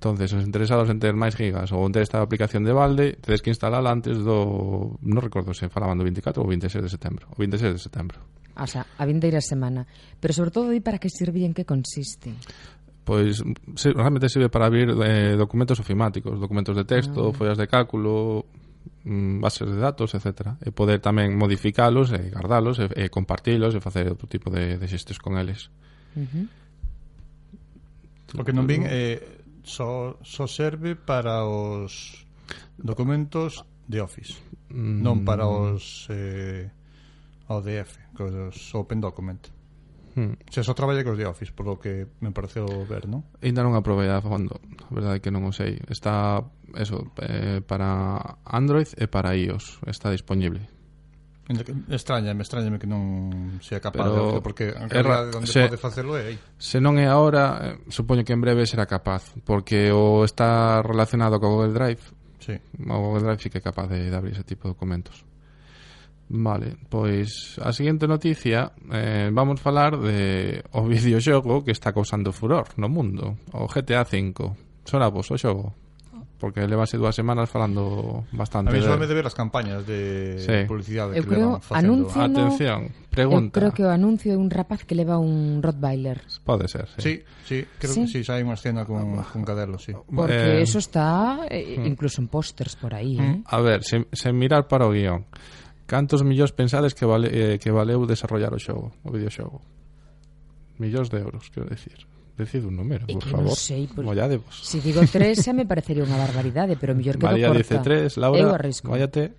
Entonces, 0.00 0.32
os 0.32 0.48
interesados 0.48 0.88
en 0.88 0.96
ter 0.96 1.12
máis 1.12 1.36
gigas 1.36 1.76
ou 1.76 1.84
en 1.84 1.92
ter 1.92 2.00
esta 2.00 2.24
aplicación 2.24 2.64
de 2.64 2.72
balde, 2.72 3.20
tedes 3.20 3.44
que 3.44 3.52
instalala 3.52 3.92
antes 3.92 4.16
do... 4.24 4.96
Non 5.04 5.20
recordo 5.20 5.52
se 5.52 5.68
falaban 5.68 6.00
do 6.00 6.08
24 6.08 6.40
ou 6.40 6.48
26 6.48 6.80
de 6.80 6.88
setembro. 6.88 7.28
O 7.28 7.36
26 7.36 7.76
de 7.76 7.82
setembro 7.84 8.16
o 8.60 8.68
sea, 8.68 8.84
a 8.84 9.04
vindeira 9.08 9.40
semana. 9.40 9.88
Pero 10.20 10.36
sobre 10.36 10.52
todo 10.52 10.68
di 10.68 10.84
para 10.84 11.00
que 11.00 11.08
sirve 11.08 11.40
e 11.40 11.48
en 11.48 11.56
que 11.56 11.64
consiste 11.64 12.36
pois 13.10 13.42
se, 13.74 13.92
realmente 13.92 14.28
sirve 14.28 14.48
para 14.48 14.66
abrir 14.66 14.90
eh, 15.02 15.34
documentos 15.34 15.80
ofimáticos, 15.80 16.38
documentos 16.38 16.76
de 16.76 16.84
texto, 16.84 17.30
ah. 17.30 17.32
follas 17.34 17.58
de 17.58 17.66
cálculo, 17.66 18.46
mm, 19.02 19.40
bases 19.40 19.66
de 19.66 19.76
datos, 19.82 20.14
etc. 20.14 20.54
E 20.62 20.70
poder 20.70 21.02
tamén 21.02 21.34
modificalos, 21.34 22.14
e 22.14 22.30
guardalos, 22.30 22.78
e, 22.78 22.86
e 22.94 23.10
compartilos, 23.10 23.74
e 23.74 23.82
facer 23.82 24.06
outro 24.06 24.30
tipo 24.30 24.46
de, 24.46 24.78
de 24.78 24.86
xestes 24.86 25.18
con 25.18 25.42
eles. 25.42 25.74
Uh 26.14 26.22
-huh. 26.22 26.46
O 28.38 28.46
que 28.46 28.54
non 28.54 28.70
vin 28.70 28.86
eh, 28.86 29.18
só, 29.66 30.14
só 30.22 30.46
serve 30.46 30.94
para 30.94 31.42
os 31.42 32.22
documentos 32.78 33.66
de 33.90 33.98
Office, 33.98 34.38
mm. 34.70 35.02
non 35.02 35.26
para 35.26 35.50
mm. 35.50 35.74
os... 35.74 36.06
Eh, 36.14 36.70
ODF, 37.50 37.66
DF, 37.66 37.98
que 38.16 38.22
os 38.22 38.74
Open 38.74 39.00
Document. 39.00 39.48
Hmm. 40.14 40.34
Se 40.50 40.62
só 40.62 40.74
traballa 40.74 41.04
cos 41.04 41.18
de 41.18 41.26
Office, 41.26 41.52
polo 41.52 41.78
que 41.78 42.06
me 42.20 42.30
pareceu 42.30 42.66
ver, 42.86 43.06
non? 43.06 43.26
Ainda 43.42 43.62
non 43.62 43.78
aprobei 43.78 44.10
a 44.10 44.22
fondo, 44.22 44.58
a 44.58 44.90
verdade 44.90 45.18
é 45.18 45.22
que 45.22 45.30
non 45.30 45.46
o 45.46 45.52
sei. 45.54 45.78
Está, 45.86 46.42
eso, 46.74 47.10
eh, 47.22 47.62
para 47.62 48.38
Android 48.46 48.90
e 48.98 49.06
para 49.06 49.34
iOS, 49.34 49.82
está 49.86 50.10
disponible. 50.10 50.66
Extrañame, 51.90 52.46
extraña 52.46 52.78
que 52.78 52.86
non 52.86 53.58
sea 53.58 53.82
capaz 53.82 54.06
Pero 54.06 54.38
de 54.38 54.42
porque 54.42 54.70
en 54.70 54.86
realidad 54.86 55.34
onde 55.34 55.50
se, 55.50 55.66
pode 55.66 55.82
facelo 55.82 56.14
é 56.14 56.30
aí. 56.30 56.36
Se 56.58 56.78
non 56.78 56.98
é 56.98 57.10
agora, 57.10 57.74
eh, 57.74 57.90
supoño 57.90 58.22
que 58.22 58.34
en 58.34 58.42
breve 58.42 58.66
será 58.70 58.86
capaz, 58.86 59.34
porque 59.42 59.90
o 59.90 60.22
está 60.22 60.78
relacionado 60.82 61.42
co 61.42 61.50
Google 61.50 61.74
Drive, 61.74 62.02
sí. 62.38 62.54
o 62.78 62.98
Google 62.98 63.26
Drive 63.26 63.42
sí 63.42 63.50
que 63.50 63.58
é 63.58 63.64
capaz 63.66 63.90
de, 63.90 64.10
de 64.10 64.14
abrir 64.14 64.38
ese 64.38 64.46
tipo 64.46 64.70
de 64.70 64.78
documentos. 64.78 65.26
Vale, 66.30 66.76
pois 66.88 67.58
a 67.58 67.74
seguinte 67.74 68.06
noticia 68.06 68.70
eh, 68.94 69.34
vamos 69.34 69.58
falar 69.58 69.98
de 69.98 70.62
o 70.70 70.86
videoxogo 70.86 71.66
que 71.66 71.74
está 71.74 71.90
causando 71.90 72.30
furor 72.30 72.70
no 72.78 72.86
mundo, 72.86 73.34
o 73.50 73.66
GTA 73.66 74.06
V. 74.06 74.54
Sona 74.86 75.10
vos 75.10 75.26
o 75.26 75.34
xogo? 75.34 75.74
Porque 76.38 76.64
levase 76.70 76.96
dúas 76.96 77.18
semanas 77.18 77.50
falando 77.50 78.24
bastante. 78.30 78.70
A 78.70 78.72
mí 78.72 78.80
só 78.80 78.94
me 78.94 79.10
de 79.10 79.12
ver 79.12 79.26
as 79.26 79.34
campañas 79.34 79.82
de 79.84 80.38
sí. 80.38 80.70
publicidade 80.70 81.18
eu 81.18 81.26
que 81.26 81.34
creo, 81.34 81.58
levan 81.58 81.60
facendo. 81.66 82.06
Anuncio 82.06 82.22
Atención, 82.22 82.80
pregunta. 83.10 83.50
Eu 83.50 83.54
creo 83.58 83.70
que 83.74 83.82
o 83.82 83.90
anuncio 83.90 84.30
é 84.30 84.38
un 84.38 84.48
rapaz 84.54 84.86
que 84.86 84.94
leva 84.94 85.18
un 85.18 85.58
Rottweiler. 85.58 86.22
Pode 86.46 86.70
ser, 86.70 86.86
sí. 86.94 87.02
Sí, 87.02 87.12
sí 87.42 87.58
creo 87.74 87.92
sí. 87.92 88.00
que 88.06 88.08
sí, 88.08 88.18
xa 88.22 88.38
hai 88.38 88.46
unha 88.46 88.54
escena 88.54 88.86
con, 88.86 89.18
ah, 89.18 89.26
con 89.26 89.42
cadelo, 89.42 89.82
sí. 89.82 89.90
Porque 89.92 90.62
eh, 90.62 90.62
eso 90.62 90.78
está 90.78 91.42
eh, 91.50 91.74
mm. 91.74 91.90
incluso 91.90 92.22
en 92.22 92.30
pósters 92.30 92.78
por 92.78 92.94
aí, 92.94 93.18
mm. 93.18 93.26
eh? 93.26 93.36
A 93.50 93.58
ver, 93.58 93.82
sen, 93.82 94.06
sen 94.14 94.38
mirar 94.38 94.70
para 94.70 94.86
o 94.86 94.94
guión. 94.94 95.26
Cantos 95.90 96.22
millóns 96.22 96.54
pensades 96.54 96.94
que, 96.94 97.02
vale, 97.02 97.26
eh, 97.34 97.58
que 97.58 97.74
valeu 97.74 98.06
desarrollar 98.06 98.54
o 98.54 98.62
xogo, 98.62 98.94
o 99.02 99.10
videoxogo? 99.10 99.58
Millóns 100.78 101.10
de 101.10 101.18
euros, 101.18 101.50
quero 101.50 101.66
decir. 101.66 102.06
Decid 102.38 102.62
un 102.62 102.78
número, 102.78 103.10
por 103.10 103.26
favor. 103.26 103.50
Non 103.50 103.58
sei, 103.58 103.90
por... 103.90 104.06
Molladevos. 104.06 104.54
Se 104.54 104.78
si 104.78 104.86
digo 104.86 105.02
tres, 105.10 105.42
xa 105.42 105.50
me 105.50 105.66
parecería 105.66 106.06
unha 106.06 106.14
barbaridade, 106.14 106.78
pero 106.78 106.94
mellor 106.94 107.18
que 107.18 107.26
María 107.26 107.50
corta. 107.50 107.58
dice 107.58 107.76
tres, 107.82 108.14
Laura, 108.22 108.38
Eu 108.38 108.54
arrisco. 108.54 108.86
vállate. 108.86 109.34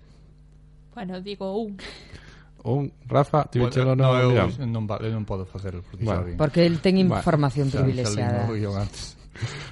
Bueno, 0.92 1.24
digo 1.24 1.56
un. 1.56 1.80
Un, 2.68 2.92
Rafa, 3.08 3.48
ti 3.48 3.56
bueno, 3.56 3.96
no, 3.96 4.12
no, 4.12 4.12
eu, 4.20 4.36
non, 4.68 4.84
vale, 4.84 5.08
non 5.08 5.24
podo 5.24 5.48
facelo 5.48 5.80
porque, 5.80 6.04
bueno. 6.04 6.36
porque 6.36 6.68
el 6.68 6.84
ten 6.84 7.00
información 7.00 7.72
privilexiada. 7.72 8.44
Xa, 8.44 8.52
xa, 8.52 8.60
xa, 8.60 8.84
xa, 8.92 9.21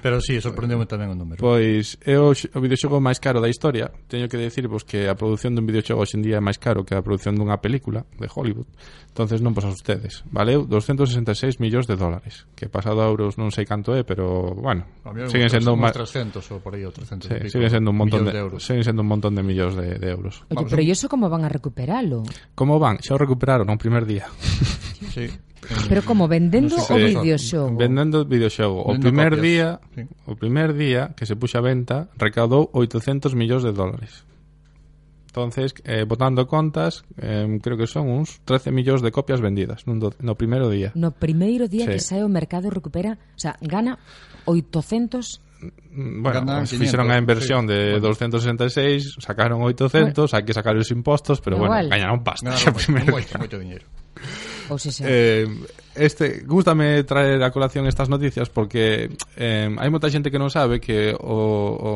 Pero 0.01 0.19
sí, 0.21 0.41
sorprendeu-me 0.41 0.89
tamén 0.89 1.13
o 1.13 1.15
número. 1.15 1.37
Pois 1.37 1.97
é 2.01 2.17
o, 2.17 2.33
o 2.33 2.59
videoxogo 2.59 2.97
máis 2.97 3.21
caro 3.21 3.37
da 3.39 3.49
historia. 3.49 3.93
Teño 4.09 4.25
que 4.25 4.37
decirvos 4.37 4.81
que 4.83 5.05
a 5.05 5.15
produción 5.15 5.53
dun 5.53 5.69
videoxogo 5.69 6.01
hoxendía 6.01 6.37
é 6.37 6.43
máis 6.43 6.57
caro 6.57 6.81
que 6.81 6.97
a 6.97 7.01
produción 7.05 7.37
dunha 7.37 7.61
película 7.61 8.03
de 8.17 8.27
Hollywood. 8.27 8.67
entonces 9.11 9.43
non 9.43 9.51
pasas 9.51 9.75
ustedes. 9.75 10.23
Valeu 10.31 10.63
266 10.63 11.59
millóns 11.59 11.83
de 11.83 11.99
dólares. 11.99 12.47
Que 12.55 12.71
pasado 12.71 13.03
a 13.03 13.07
euros 13.11 13.35
non 13.35 13.51
sei 13.51 13.67
canto 13.67 13.91
é, 13.91 14.07
pero 14.07 14.55
bueno, 14.55 14.87
siguen 15.27 15.51
sendo 15.51 15.75
máis 15.75 15.91
300 15.91 16.39
ou 16.55 16.63
por 16.63 16.79
aí, 16.79 16.87
ou 16.87 16.95
300 16.95 17.27
sí, 17.27 17.35
pico, 17.35 17.51
siguen 17.51 17.69
sendo 17.69 17.91
un 17.91 17.99
montón 17.99 18.23
de, 18.23 18.31
de 18.31 18.39
euros. 18.39 18.63
Siguen 18.63 18.87
sendo 18.87 19.03
un 19.03 19.11
montón 19.11 19.35
de 19.35 19.43
millóns 19.43 19.75
de, 19.75 19.99
de 19.99 20.07
euros. 20.07 20.47
Oye, 20.47 20.63
Vamos, 20.63 20.71
pero 20.71 20.81
e 20.81 20.87
iso 20.87 21.11
como 21.11 21.27
van 21.27 21.43
a 21.43 21.51
recuperalo? 21.51 22.23
Como 22.55 22.79
van? 22.79 23.03
Xa 23.03 23.13
o 23.13 23.19
recuperaron 23.19 23.67
no 23.67 23.75
primer 23.75 24.07
día. 24.07 24.31
Sí. 25.11 25.27
Pero 25.87 26.01
como 26.01 26.27
vendendo 26.27 26.75
no 26.77 26.83
sei, 26.83 27.15
o 27.15 27.21
videoxogo? 27.21 27.77
Vendendo 27.77 28.21
o 28.21 28.25
videoxogo. 28.25 28.81
O 28.81 28.97
primer 28.97 29.37
copias. 29.37 29.45
día, 29.45 29.67
sí. 29.93 30.01
o 30.25 30.33
primer 30.35 30.73
día 30.73 31.13
que 31.13 31.25
se 31.25 31.37
puxa 31.37 31.61
a 31.61 31.65
venta, 31.65 32.09
recaudou 32.17 32.69
800 32.73 33.37
millóns 33.37 33.61
de 33.61 33.71
dólares. 33.71 34.25
Entonces, 35.31 35.73
eh, 35.85 36.03
botando 36.03 36.45
contas, 36.45 37.05
eh, 37.15 37.47
creo 37.63 37.77
que 37.77 37.87
son 37.87 38.09
uns 38.09 38.41
13 38.43 38.75
millóns 38.75 38.99
de 38.99 39.15
copias 39.15 39.39
vendidas 39.39 39.87
no, 39.87 39.95
no 39.95 40.35
primeiro 40.35 40.67
día. 40.67 40.91
No 40.91 41.15
primeiro 41.15 41.71
día 41.71 41.87
sí. 41.87 41.91
que 41.95 41.99
sae 42.03 42.19
o 42.19 42.27
mercado 42.27 42.67
recupera, 42.67 43.15
o 43.15 43.39
sea, 43.39 43.55
gana 43.63 43.95
800 44.43 45.39
mm, 45.95 46.19
bueno, 46.19 46.43
Ganan 46.43 46.67
fixeron 46.67 47.07
a 47.11 47.15
inversión 47.15 47.63
sí. 47.63 47.71
de 47.71 48.03
266, 48.03 49.23
sacaron 49.23 49.63
800, 49.63 50.19
bueno. 50.19 50.35
hai 50.35 50.43
que 50.43 50.51
sacar 50.51 50.75
os 50.75 50.91
impostos, 50.91 51.39
pero 51.39 51.55
Igual. 51.55 51.87
bueno, 51.87 51.95
gañaron 51.95 52.19
pasta. 52.27 52.51
Ganaron 52.51 52.75
moito, 52.91 53.11
moito, 53.15 53.31
moito 53.39 53.55
dinheiro. 53.55 53.87
Ou 54.71 54.79
se. 54.79 55.03
Eh, 55.03 55.47
este, 55.95 56.47
gústame 56.47 57.03
traer 57.03 57.43
a 57.43 57.51
colación 57.51 57.83
estas 57.91 58.07
noticias 58.07 58.47
porque 58.47 59.11
eh, 59.35 59.67
hai 59.67 59.89
moita 59.91 60.07
xente 60.07 60.31
que 60.31 60.39
non 60.39 60.47
sabe 60.47 60.79
que 60.79 61.11
o, 61.11 61.35
o 61.75 61.91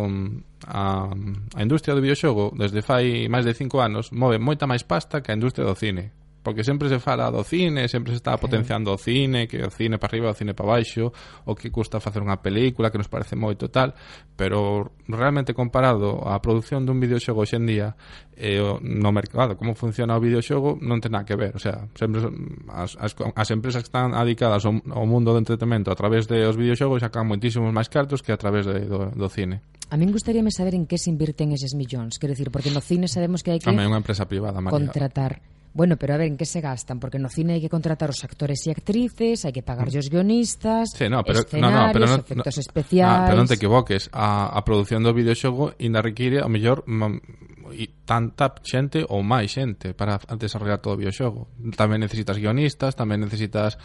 a, 0.67 1.08
a 1.55 1.60
industria 1.63 1.96
do 1.96 2.03
videoxogo 2.03 2.51
desde 2.51 2.84
fai 2.84 3.32
máis 3.32 3.48
de 3.48 3.55
5 3.55 3.79
anos 3.79 4.12
move 4.12 4.44
moita 4.44 4.67
máis 4.67 4.84
pasta 4.84 5.24
que 5.24 5.32
a 5.32 5.38
industria 5.39 5.63
do 5.63 5.72
cine 5.79 6.12
Porque 6.46 6.62
sempre 6.62 6.94
se 6.94 7.02
fala 7.02 7.34
do 7.34 7.42
cine, 7.42 7.90
sempre 7.90 8.14
se 8.14 8.22
está 8.22 8.38
potenciando 8.38 8.94
o 8.94 9.02
cine, 9.02 9.50
que 9.50 9.66
o 9.66 9.74
cine 9.74 9.98
para 9.98 10.14
arriba, 10.14 10.30
o 10.30 10.38
cine 10.38 10.54
para 10.54 10.78
baixo, 10.78 11.10
o 11.50 11.58
que 11.58 11.74
custa 11.74 11.98
facer 11.98 12.22
unha 12.22 12.38
película, 12.38 12.94
que 12.94 13.02
nos 13.02 13.10
parece 13.10 13.34
moito 13.34 13.74
tal, 13.74 13.98
pero 14.38 14.94
realmente 15.10 15.58
comparado 15.58 16.22
á 16.22 16.38
produción 16.46 16.86
dun 16.86 17.02
videoxogo 17.02 17.42
hoxendía 17.42 17.98
eh, 18.38 18.62
no 18.62 19.10
mercado, 19.10 19.58
como 19.58 19.74
funciona 19.74 20.14
o 20.14 20.22
videoxogo, 20.22 20.78
non 20.86 21.02
ten 21.02 21.18
nada 21.18 21.25
que 21.25 21.34
ver, 21.34 21.58
o 21.58 21.62
sea, 21.62 21.90
sempre 21.98 22.22
as, 22.70 22.94
as, 23.02 23.18
as 23.18 23.50
empresas 23.50 23.82
que 23.82 23.90
están 23.90 24.14
adicadas 24.14 24.70
ao, 24.70 24.78
ao 24.94 25.10
mundo 25.10 25.34
do 25.34 25.42
entretenimento 25.42 25.90
a 25.90 25.98
través 25.98 26.30
de 26.30 26.46
os 26.46 26.54
videoxogos 26.54 27.02
sacan 27.02 27.25
moitísimos 27.25 27.74
máis 27.74 27.90
cartos 27.90 28.22
que 28.22 28.30
a 28.30 28.38
través 28.38 28.70
de, 28.70 28.86
do, 28.86 29.10
do 29.10 29.28
cine. 29.34 29.66
A 29.90 29.98
min 29.98 30.14
gustaríame 30.14 30.54
saber 30.54 30.78
en 30.78 30.86
que 30.86 31.02
se 31.02 31.10
invirten 31.10 31.58
eses 31.58 31.74
millóns, 31.74 32.22
quero 32.22 32.38
dicir, 32.38 32.54
porque 32.54 32.70
no 32.70 32.86
cine 32.86 33.10
sabemos 33.10 33.42
que 33.42 33.50
hai 33.50 33.58
que 33.58 33.74
Home, 33.74 33.90
unha 33.90 33.98
empresa 33.98 34.30
privada, 34.30 34.62
María. 34.62 34.78
contratar 34.78 35.55
Bueno, 35.75 35.98
pero 35.98 36.13
a 36.13 36.17
ver, 36.17 36.27
¿en 36.27 36.38
qué 36.38 36.46
se 36.46 36.62
gastan? 36.62 37.01
Porque 37.01 37.20
no 37.20 37.27
cine 37.27 37.51
hai 37.51 37.60
que 37.60 37.67
contratar 37.67 38.08
os 38.08 38.24
actores 38.24 38.63
e 38.63 38.72
actrices, 38.72 39.44
hai 39.44 39.51
que 39.51 39.60
pagar 39.60 39.91
os 39.91 40.08
guionistas, 40.08 40.96
sí, 40.96 41.12
no, 41.12 41.20
pero, 41.20 41.44
escenarios, 41.44 41.67
no, 41.67 41.67
no, 41.67 41.84
ah, 41.84 41.91
pero 41.91 42.08
no, 42.08 42.15
efectos 42.15 42.55
no, 42.55 42.63
especiais... 42.63 43.20
No, 43.20 43.27
pero 43.27 43.38
non 43.44 43.50
te 43.51 43.60
equivoques, 43.60 44.08
a, 44.15 44.55
a 44.55 44.63
produción 44.63 45.03
do 45.03 45.12
videoxogo 45.12 45.75
ainda 45.75 46.00
require, 46.00 46.39
a 46.39 46.48
mellor, 46.48 46.88
mm, 46.88 47.67
tanta 48.08 48.55
xente 48.63 49.03
ou 49.03 49.20
máis 49.20 49.51
xente 49.51 49.91
para 49.91 50.15
desarrollar 50.39 50.79
todo 50.79 50.96
o 50.96 51.00
videoxogo. 51.03 51.51
Tamén 51.75 52.00
necesitas 52.00 52.39
guionistas, 52.39 52.96
tamén 52.96 53.20
necesitas 53.20 53.75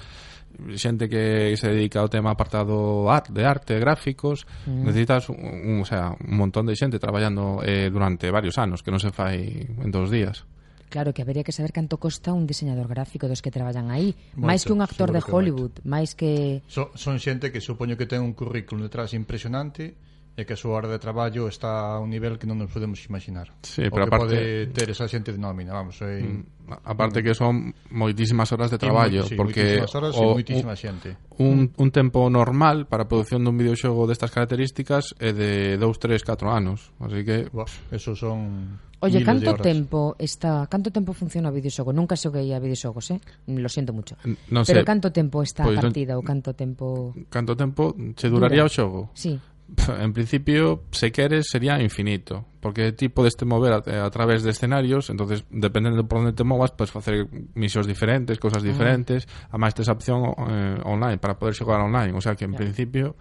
xente 0.79 1.11
que 1.11 1.59
se 1.59 1.75
dedica 1.75 1.99
ao 1.99 2.07
tema 2.07 2.39
apartado 2.39 3.11
de 3.35 3.43
arte, 3.43 3.83
gráficos, 3.83 4.47
mm. 4.63 4.87
necesitas 4.87 5.27
un, 5.27 5.43
un, 5.43 5.77
o 5.83 5.87
sea, 5.91 6.15
un 6.15 6.39
montón 6.39 6.71
de 6.71 6.79
xente 6.79 7.03
traballando 7.03 7.67
eh, 7.67 7.91
durante 7.91 8.31
varios 8.31 8.63
anos, 8.63 8.87
que 8.87 8.95
non 8.95 9.03
se 9.03 9.11
fai 9.11 9.67
en 9.67 9.91
dos 9.91 10.07
días. 10.07 10.47
Claro 10.91 11.15
que 11.15 11.23
habería 11.23 11.47
que 11.47 11.55
saber 11.55 11.71
canto 11.71 12.03
costa 12.03 12.35
un 12.35 12.51
diseñador 12.51 12.91
gráfico 12.91 13.31
dos 13.31 13.41
que 13.41 13.55
traballan 13.55 13.95
aí, 13.95 14.11
moito, 14.35 14.43
máis 14.43 14.61
que 14.67 14.75
un 14.75 14.83
actor 14.83 15.15
de 15.15 15.23
Hollywood, 15.23 15.87
máis 15.87 16.19
que 16.19 16.67
so, 16.67 16.91
son 16.99 17.23
xente 17.23 17.55
que 17.55 17.63
supoño 17.63 17.95
que 17.95 18.11
ten 18.11 18.27
un 18.27 18.35
currículum 18.35 18.83
detrás 18.83 19.15
impresionante 19.15 19.95
e 20.35 20.43
que 20.43 20.55
a 20.55 20.59
súa 20.59 20.79
hora 20.83 20.89
de 20.89 20.99
traballo 20.99 21.47
está 21.47 21.95
a 21.95 22.03
un 22.03 22.11
nivel 22.11 22.39
que 22.43 22.47
non 22.49 22.59
nos 22.59 22.75
podemos 22.75 22.99
imaginar. 23.07 23.55
Sí, 23.63 23.87
pero 23.87 24.03
o 24.03 24.11
que 24.11 24.15
aparte... 24.15 24.35
pode 24.35 24.73
ter 24.75 24.89
esa 24.91 25.07
xente 25.07 25.31
de 25.31 25.39
nómina, 25.39 25.77
vamos, 25.77 26.01
é... 26.03 26.27
Mm, 26.27 26.75
aparte 26.87 27.23
que 27.23 27.39
son 27.39 27.71
moitísimas 27.95 28.51
horas 28.51 28.75
de 28.75 28.79
traballo, 28.79 29.27
sí, 29.27 29.39
porque 29.39 29.79
horas 29.79 30.19
o, 30.19 30.35
moitísima 30.35 30.75
xente. 30.75 31.15
Un, 31.39 31.71
un 31.71 31.89
tempo 31.95 32.27
normal 32.27 32.91
para 32.91 33.05
a 33.05 33.09
produción 33.11 33.47
dun 33.47 33.55
videoxogo 33.55 34.11
destas 34.11 34.35
características 34.35 35.15
é 35.23 35.31
de 35.31 35.79
2, 35.79 35.87
3, 35.87 36.19
4 36.27 36.51
anos, 36.51 36.91
así 36.99 37.23
que... 37.23 37.47
Buah, 37.53 37.71
eso 37.95 38.17
son 38.17 38.90
Oye, 39.01 39.25
canto 39.25 39.57
tempo 39.57 40.15
está, 40.19 40.67
canto 40.69 40.93
tempo 40.93 41.13
funciona 41.17 41.49
o 41.49 41.55
videoxogo? 41.57 41.93
Nunca 41.93 42.21
xoguei 42.21 42.53
a 42.53 42.61
videoxogos, 42.61 43.17
eh? 43.17 43.21
Lo 43.49 43.69
siento 43.73 43.97
mucho. 43.97 44.21
Non 44.53 44.69
sei. 44.69 44.77
Pero 44.77 44.85
canto 44.85 45.09
tempo 45.09 45.41
está 45.41 45.65
pois, 45.65 45.81
a 45.81 45.89
partida 45.89 46.21
ou 46.21 46.23
canto 46.23 46.53
tempo 46.53 47.17
Canto 47.33 47.57
tempo 47.57 47.97
che 48.13 48.29
duraría 48.29 48.61
Dura. 48.61 48.69
o 48.69 48.77
xogo? 48.77 49.01
Sí. 49.17 49.41
En 50.01 50.13
principio, 50.13 50.83
se 50.91 51.13
queres, 51.13 51.47
sería 51.49 51.81
infinito 51.81 52.45
Porque 52.59 52.91
ti 52.91 53.09
podes 53.09 53.37
te 53.37 53.47
mover 53.47 53.73
a, 53.73 53.83
eh, 53.87 54.03
a 54.03 54.11
través 54.11 54.43
de 54.43 54.51
escenarios 54.51 55.09
entonces 55.09 55.47
dependendo 55.49 56.05
por 56.05 56.19
onde 56.19 56.35
te 56.35 56.43
movas, 56.43 56.73
podes 56.75 56.91
facer 56.91 57.31
misións 57.55 57.87
diferentes, 57.87 58.37
cousas 58.43 58.63
ah. 58.63 58.67
diferentes 58.67 59.31
además 59.49 59.73
tes 59.79 59.89
a 59.89 59.95
opción 59.95 60.27
eh, 60.27 60.77
online, 60.85 61.19
para 61.23 61.39
poder 61.39 61.55
xogar 61.55 61.81
online 61.81 62.13
O 62.13 62.21
sea 62.21 62.35
que, 62.35 62.45
en 62.45 62.53
claro. 62.53 62.67
principio, 62.67 63.17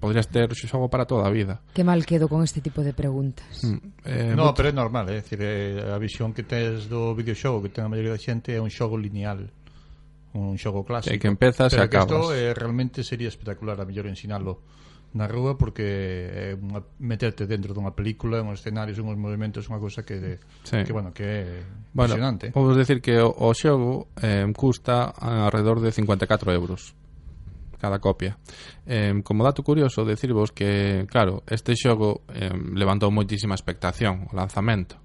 podrías 0.00 0.28
ter 0.28 0.52
xogo 0.54 0.88
para 0.88 1.06
toda 1.06 1.26
a 1.26 1.30
vida. 1.30 1.60
Que 1.74 1.84
mal 1.84 2.04
quedo 2.06 2.28
con 2.28 2.42
este 2.42 2.60
tipo 2.60 2.82
de 2.82 2.92
preguntas. 2.92 3.62
Mm, 3.62 3.78
eh, 4.04 4.32
no, 4.34 4.50
moito... 4.50 4.56
pero 4.56 4.68
é 4.68 4.74
normal, 4.74 5.08
é 5.10 5.18
eh? 5.18 5.22
dicir, 5.22 5.40
eh, 5.42 5.92
a 5.92 5.98
visión 5.98 6.32
que 6.32 6.42
tes 6.42 6.88
do 6.88 7.14
videoxogo 7.14 7.62
que 7.62 7.70
ten 7.70 7.86
a 7.86 7.90
maioría 7.90 8.14
da 8.14 8.20
xente 8.20 8.56
é 8.56 8.60
un 8.60 8.72
xogo 8.72 8.98
lineal, 8.98 9.46
un 10.34 10.58
xogo 10.58 10.82
clásico. 10.82 11.14
É 11.14 11.18
que 11.20 11.30
empezas 11.30 11.70
e 11.72 11.78
acabas. 11.78 12.10
Pero 12.10 12.30
isto 12.30 12.34
eh, 12.34 12.50
realmente 12.56 13.06
sería 13.06 13.28
espectacular 13.30 13.78
a 13.78 13.84
mellor 13.86 14.10
ensinalo 14.10 14.64
na 15.14 15.30
rúa 15.30 15.54
porque 15.54 15.86
é 15.86 16.58
unha, 16.58 16.82
meterte 16.98 17.46
dentro 17.46 17.70
dunha 17.70 17.94
película, 17.94 18.42
uns 18.42 18.58
escenarios, 18.58 18.98
uns 18.98 19.14
movimentos, 19.14 19.70
unha 19.70 19.78
cousa 19.78 20.02
que, 20.02 20.18
de, 20.18 20.32
sí. 20.66 20.82
que 20.82 20.90
bueno, 20.90 21.14
que 21.14 21.22
é 21.22 21.62
bueno, 21.94 22.18
impresionante. 22.18 22.50
Podemos 22.50 22.74
decir 22.74 22.98
que 22.98 23.22
o, 23.22 23.30
o 23.30 23.54
xogo 23.54 24.10
eh, 24.18 24.42
custa 24.50 25.14
alrededor 25.14 25.78
de 25.78 25.94
54 25.94 26.50
euros 26.50 26.98
cada 27.84 28.00
copia. 28.00 28.40
Eh, 28.88 29.20
como 29.20 29.44
dato 29.44 29.60
curioso, 29.60 30.08
decirvos 30.08 30.56
que, 30.56 31.04
claro, 31.04 31.44
este 31.44 31.76
xogo 31.76 32.24
eh, 32.32 32.48
levantou 32.72 33.12
moitísima 33.12 33.52
expectación 33.52 34.24
o 34.28 34.32
lanzamento 34.32 35.04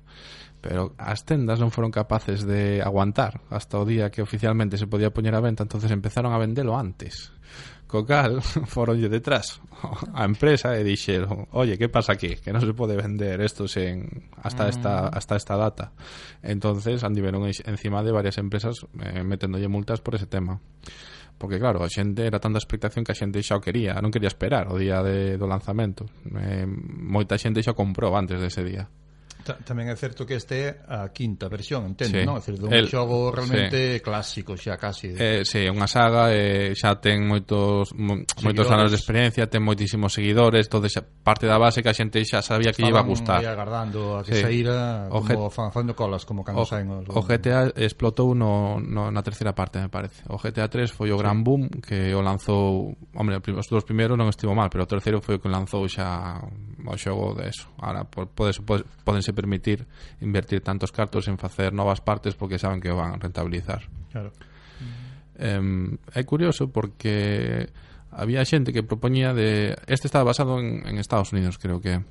pero 0.62 0.92
as 1.00 1.24
tendas 1.24 1.56
non 1.60 1.72
foron 1.72 1.88
capaces 1.88 2.44
de 2.44 2.84
aguantar 2.84 3.40
hasta 3.48 3.80
o 3.80 3.88
día 3.88 4.12
que 4.12 4.20
oficialmente 4.20 4.76
se 4.76 4.92
podía 4.92 5.08
poñer 5.08 5.32
a 5.32 5.40
venta, 5.40 5.64
entonces 5.64 5.88
empezaron 5.92 6.36
a 6.36 6.42
vendelo 6.42 6.76
antes. 6.76 7.32
Co 7.88 8.06
cal, 8.06 8.44
foronlle 8.70 9.10
detrás 9.10 9.64
a 10.14 10.28
empresa 10.28 10.76
e 10.76 10.84
dixeron, 10.84 11.48
"Oye, 11.56 11.80
que 11.80 11.88
pasa 11.88 12.14
aquí? 12.14 12.36
Que 12.38 12.52
non 12.52 12.62
se 12.62 12.76
pode 12.76 13.00
vender 13.00 13.40
estos 13.40 13.80
en 13.80 14.30
hasta 14.44 14.68
mm. 14.68 14.70
esta 14.70 14.94
hasta 15.10 15.34
esta 15.40 15.56
data." 15.56 15.96
Entonces 16.44 17.08
andiveron 17.08 17.48
encima 17.48 18.04
de 18.04 18.12
varias 18.12 18.38
empresas 18.38 18.84
eh, 19.00 19.24
meténdolle 19.24 19.72
multas 19.72 20.04
por 20.04 20.20
ese 20.20 20.28
tema 20.28 20.60
porque 21.39 21.58
claro, 21.58 21.80
a 21.82 21.88
xente 21.88 22.28
era 22.28 22.43
tanta 22.43 22.60
expectación 22.60 23.08
que 23.08 23.15
a 23.15 23.17
xente 23.17 23.39
xa 23.39 23.56
o 23.56 23.63
quería, 23.63 23.95
non 24.04 24.12
quería 24.12 24.28
esperar 24.28 24.67
o 24.67 24.75
día 24.75 24.99
de, 24.99 25.39
do 25.39 25.47
lanzamento. 25.47 26.06
Eh, 26.36 26.67
moita 26.67 27.39
xente 27.39 27.63
xa 27.63 27.73
comprou 27.73 28.13
antes 28.13 28.43
dese 28.43 28.62
día 28.62 28.91
tamén 29.66 29.90
é 29.90 29.96
certo 29.98 30.28
que 30.28 30.38
este 30.38 30.56
é 30.62 30.70
a 30.86 31.10
quinta 31.10 31.50
versión, 31.50 31.88
entendo, 31.90 32.20
sí. 32.20 32.26
non? 32.26 32.38
É 32.38 32.44
certo, 32.44 32.68
un 32.68 32.74
El, 32.74 32.86
xogo 32.86 33.34
realmente 33.34 33.98
sí. 33.98 34.04
clásico 34.04 34.54
xa 34.54 34.78
casi. 34.78 35.16
Eh, 35.16 35.42
sí, 35.48 35.66
é 35.66 35.72
unha 35.72 35.88
saga, 35.90 36.30
eh, 36.30 36.76
xa 36.78 37.00
ten 37.02 37.26
moitos 37.26 37.96
mo, 37.98 38.22
seguidores. 38.22 38.44
moitos 38.46 38.68
anos 38.70 38.90
de 38.94 38.98
experiencia, 38.98 39.50
ten 39.50 39.64
moitísimos 39.64 40.12
seguidores, 40.14 40.68
entonces 40.70 41.00
parte 41.00 41.50
da 41.50 41.58
base 41.58 41.82
que 41.82 41.90
a 41.90 41.96
xente 41.96 42.22
xa 42.22 42.44
sabía 42.44 42.76
que 42.76 42.84
lle 42.84 42.94
iba 42.94 43.02
a 43.02 43.08
gustar. 43.08 43.42
Estaban 43.42 43.58
agardando 43.58 44.20
a 44.20 44.24
que 44.26 44.36
sí. 44.36 44.42
saíra 44.44 45.08
o 45.10 45.24
como 45.24 45.50
fan, 45.50 45.72
fan 45.72 45.88
colas, 45.94 46.26
como 46.26 46.44
cando 46.44 46.66
saen 46.68 46.90
os... 46.92 47.08
O 47.10 47.22
GTA 47.26 47.74
explotou 47.76 48.36
no, 48.36 48.78
no, 48.80 49.10
na 49.10 49.22
terceira 49.24 49.56
parte, 49.56 49.80
me 49.80 49.90
parece. 49.90 50.22
O 50.30 50.38
GTA 50.38 50.68
3 50.68 50.92
foi 50.92 51.10
o 51.10 51.18
sí. 51.18 51.22
gran 51.22 51.42
boom 51.42 51.70
que 51.82 52.14
o 52.14 52.22
lanzou... 52.22 52.94
Hombre, 53.16 53.40
os 53.40 53.68
dos 53.68 53.86
primeiros 53.86 54.18
non 54.18 54.30
estivo 54.30 54.54
mal, 54.54 54.70
pero 54.70 54.86
o 54.86 54.90
terceiro 54.90 55.24
foi 55.24 55.38
o 55.38 55.42
que 55.42 55.50
lanzou 55.50 55.88
xa 55.88 56.40
o 56.89 56.97
xogo 56.97 57.38
de 57.38 57.54
eso. 57.54 57.69
Ahora 57.78 58.10
podes, 58.10 58.60
podes, 58.60 58.84
podense 59.06 59.32
permitir 59.32 59.86
invertir 60.19 60.65
tantos 60.65 60.91
cartos 60.91 61.30
en 61.30 61.38
facer 61.38 61.71
novas 61.71 62.02
partes 62.02 62.34
porque 62.34 62.58
saben 62.58 62.82
que 62.82 62.89
van 62.89 63.13
a 63.13 63.21
rentabilizar. 63.21 63.86
Claro. 64.12 64.34
Eh, 65.39 65.62
é 66.17 66.21
curioso 66.28 66.67
porque 66.67 67.69
había 68.12 68.43
xente 68.43 68.73
que 68.73 68.84
propoñía 68.84 69.34
de 69.34 69.78
este 69.88 70.10
estaba 70.10 70.34
basado 70.34 70.60
en, 70.60 70.86
en 70.86 70.97
Estados 70.97 71.32
Unidos 71.32 71.62
creo 71.62 71.80
que 71.80 72.02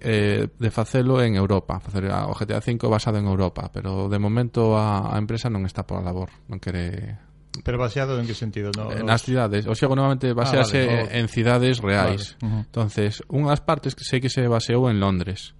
eh, 0.00 0.48
de 0.48 0.70
facelo 0.70 1.20
en 1.20 1.34
Europa 1.34 1.80
facer 1.80 2.06
o 2.06 2.32
GTA 2.32 2.62
V 2.62 2.88
basado 2.88 3.18
en 3.18 3.26
Europa 3.26 3.70
pero 3.74 4.08
de 4.08 4.18
momento 4.18 4.78
a, 4.78 5.14
a 5.14 5.18
empresa 5.18 5.50
non 5.50 5.66
está 5.66 5.84
por 5.84 5.98
a 5.98 6.06
labor 6.06 6.30
non 6.46 6.62
quere 6.62 7.18
Pero 7.64 7.76
baseado 7.76 8.18
en 8.18 8.26
que 8.26 8.34
sentido? 8.34 8.72
No, 8.72 8.88
nas 9.04 9.20
cidades, 9.22 9.68
o 9.68 9.74
sea, 9.76 9.92
novamente 9.92 10.32
ah, 10.32 10.34
basease 10.34 10.88
ah, 10.88 11.04
vale, 11.04 11.18
en 11.20 11.28
cidades 11.28 11.84
reais. 11.84 12.36
Vale, 12.40 12.48
uh 12.48 12.56
-huh. 12.56 12.64
Entonces, 12.64 13.22
unhas 13.28 13.60
partes 13.60 13.92
que 13.92 14.04
sei 14.08 14.24
que 14.24 14.32
se 14.32 14.48
baseou 14.48 14.88
en 14.88 14.96
Londres, 14.96 15.52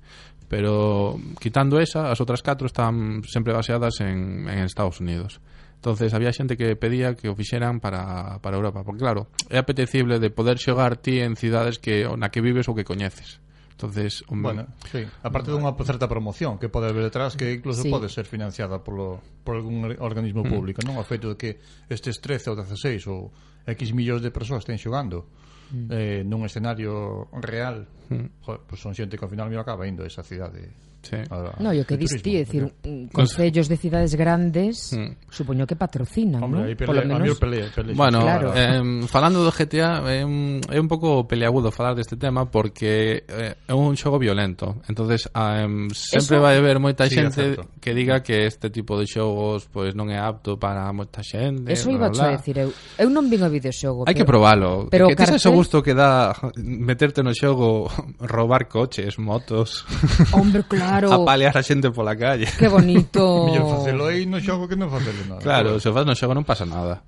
pero 0.48 1.20
quitando 1.36 1.76
esa, 1.76 2.08
as 2.08 2.20
outras 2.24 2.40
catro 2.40 2.64
están 2.64 3.20
sempre 3.28 3.52
baseadas 3.52 4.00
en, 4.00 4.48
en 4.48 4.64
Estados 4.64 5.00
Unidos. 5.04 5.40
Entonces 5.82 6.14
había 6.14 6.32
xente 6.32 6.56
que 6.56 6.76
pedía 6.76 7.18
que 7.18 7.26
o 7.28 7.34
fixeran 7.34 7.82
para, 7.82 8.38
para 8.38 8.54
Europa, 8.54 8.86
porque 8.86 9.02
claro, 9.02 9.26
é 9.50 9.58
apetecible 9.58 10.22
de 10.22 10.30
poder 10.30 10.56
xogar 10.56 10.96
ti 10.96 11.18
en 11.18 11.34
cidades 11.34 11.82
que 11.82 12.06
na 12.16 12.30
que 12.30 12.38
vives 12.38 12.70
ou 12.70 12.74
que 12.78 12.86
coñeces. 12.86 13.42
Entonces, 13.72 14.22
un... 14.28 14.42
bueno, 14.42 14.66
sí. 14.92 15.04
aparte 15.24 15.50
dunha 15.50 15.72
certa 15.82 16.06
promoción 16.06 16.60
que 16.60 16.68
pode 16.68 16.92
haber 16.92 17.08
detrás 17.08 17.34
que 17.34 17.58
incluso 17.58 17.82
sí. 17.82 17.90
pode 17.90 18.06
ser 18.08 18.24
financiada 18.24 18.78
polo 18.84 19.18
por 19.42 19.56
algún 19.58 19.84
organismo 19.98 20.44
mm. 20.44 20.50
público, 20.52 20.80
mm. 20.80 20.86
non? 20.86 20.96
O 21.00 21.04
feito 21.04 21.32
de 21.32 21.36
que 21.36 21.50
estes 21.90 22.20
13 22.22 22.52
ou 22.52 22.56
16 22.56 23.10
ou 23.10 23.20
X 23.66 23.90
millóns 23.90 24.22
de 24.22 24.30
persoas 24.30 24.62
estén 24.62 24.78
xogando 24.78 25.26
mm. 25.72 25.88
eh, 25.90 26.20
nun 26.22 26.44
escenario 26.44 27.26
real, 27.40 27.88
mm. 28.12 28.44
jo, 28.44 28.60
pues 28.68 28.78
son 28.78 28.92
xente 28.92 29.16
que 29.16 29.24
ao 29.24 29.32
final 29.32 29.48
me 29.48 29.56
acaba 29.56 29.88
indo 29.88 30.04
a 30.04 30.08
esa 30.08 30.22
cidade. 30.22 30.92
Sí. 31.02 31.16
A, 31.30 31.58
no, 31.58 31.74
e 31.74 31.82
o 31.82 31.84
que 31.84 31.98
diste, 31.98 32.22
é 32.30 32.46
dicir, 32.46 32.70
concellos 33.10 33.66
de 33.66 33.74
cidades 33.74 34.14
grandes, 34.14 34.94
mm. 34.94 35.34
supoño 35.34 35.66
que 35.66 35.74
patrocinan, 35.74 36.42
Hombre, 36.42 36.62
¿no? 36.62 36.76
Pelea, 36.76 36.86
Por 36.86 36.94
lo 36.94 37.02
menos... 37.18 37.38
Pelea, 37.38 37.66
pelea. 37.74 37.94
Bueno, 37.96 38.22
claro. 38.22 38.54
eh, 38.54 39.02
falando 39.10 39.42
do 39.42 39.50
GTA, 39.50 40.06
é 40.06 40.22
eh, 40.22 40.60
é 40.70 40.78
un 40.78 40.86
pouco 40.86 41.26
peleagudo 41.26 41.74
falar 41.74 41.98
deste 41.98 42.14
tema 42.14 42.46
porque 42.46 43.26
eh, 43.26 43.58
é 43.66 43.74
un 43.74 43.98
xogo 43.98 44.22
violento. 44.22 44.78
Entonces, 44.86 45.26
eh, 45.26 45.90
sempre 45.90 46.38
Eso... 46.38 46.44
vai 46.46 46.54
haber 46.54 46.78
moita 46.78 47.10
sí, 47.10 47.18
xente 47.18 47.58
exacto. 47.58 47.82
que 47.82 47.90
diga 47.98 48.22
que 48.22 48.46
este 48.46 48.70
tipo 48.70 48.94
de 48.94 49.10
xogos 49.10 49.66
pois 49.66 49.90
pues, 49.90 49.98
non 49.98 50.06
é 50.06 50.22
apto 50.22 50.54
para 50.54 50.86
moita 50.94 51.18
xente. 51.26 51.66
Eso 51.66 51.90
iba 51.90 52.14
a 52.14 52.38
decir, 52.38 52.62
eu, 52.62 52.70
eu 52.70 53.10
non 53.10 53.26
vin 53.26 53.42
o 53.42 53.50
videoxogo. 53.50 54.06
Hai 54.06 54.14
que 54.14 54.22
probalo. 54.22 54.86
Pero 54.86 55.10
que 55.10 55.18
tes 55.18 55.34
gusto 55.62 55.78
que 55.78 55.94
dá 55.94 56.34
meterte 56.58 57.22
no 57.22 57.30
xogo 57.30 57.86
robar 58.18 58.66
coches, 58.66 59.14
motos. 59.22 59.86
Hombre, 60.34 60.66
claro. 60.66 61.14
Apalear 61.14 61.54
a 61.54 61.62
xente 61.62 61.94
pola 61.94 62.18
calle. 62.18 62.50
Que 62.58 62.66
bonito. 62.66 63.22
Mellor 63.46 63.78
facelo 63.78 64.10
aí 64.10 64.26
no 64.26 64.42
xogo 64.42 64.66
que 64.66 64.74
non 64.74 64.90
facelo 64.90 65.22
nada. 65.30 65.38
Claro, 65.38 65.78
se 65.78 65.86
o 65.86 65.94
faz 65.94 66.02
no 66.02 66.18
xogo 66.18 66.34
non 66.34 66.42
pasa 66.42 66.66
nada. 66.66 67.06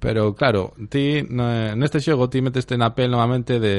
Pero 0.00 0.34
claro, 0.34 0.72
ti 0.88 1.20
neste 1.28 2.00
xogo 2.00 2.32
ti 2.32 2.40
meteste 2.40 2.72
na 2.80 2.96
pel 2.96 3.12
novamente 3.12 3.60
de, 3.60 3.76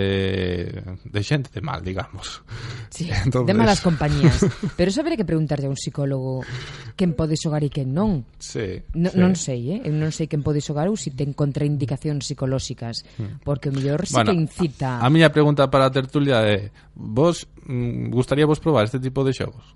de 1.01 1.21
xente 1.25 1.49
de 1.49 1.65
mal, 1.65 1.81
digamos. 1.81 2.45
Sí, 2.93 3.09
Entonces... 3.25 3.49
de 3.49 3.53
malas 3.57 3.81
compañías. 3.81 4.45
Pero 4.77 4.93
saberé 4.93 5.17
que 5.17 5.25
preguntarlle 5.25 5.65
a 5.65 5.73
un 5.73 5.81
psicólogo 5.81 6.45
quen 6.93 7.17
pode 7.17 7.33
xogar 7.33 7.65
e 7.65 7.73
quen 7.73 7.97
non. 7.97 8.21
Sí, 8.37 8.85
no, 8.93 9.09
sí. 9.09 9.17
Non 9.17 9.33
sei, 9.33 9.61
eh? 9.73 9.79
Eu 9.81 9.97
non 9.97 10.13
sei 10.13 10.29
quen 10.29 10.45
pode 10.45 10.61
xogar 10.61 10.93
ou 10.93 10.95
se 10.95 11.09
si 11.09 11.17
ten 11.17 11.33
contraindicacións 11.33 12.21
psicolóxicas. 12.21 13.01
Hmm. 13.17 13.41
Porque 13.41 13.67
o 13.69 13.75
mellor 13.75 14.05
sí 14.05 14.13
bueno, 14.13 14.29
que 14.29 14.37
incita... 14.37 15.01
A, 15.01 15.09
a 15.09 15.13
miña 15.13 15.33
pregunta 15.33 15.73
para 15.73 15.89
a 15.89 15.91
tertulia 15.91 16.45
é 16.45 16.69
vos 16.93 17.49
mm, 17.65 18.13
gustaría 18.13 18.45
vos 18.45 18.61
probar 18.61 18.85
este 18.85 19.01
tipo 19.01 19.25
de 19.25 19.33
xogos? 19.33 19.73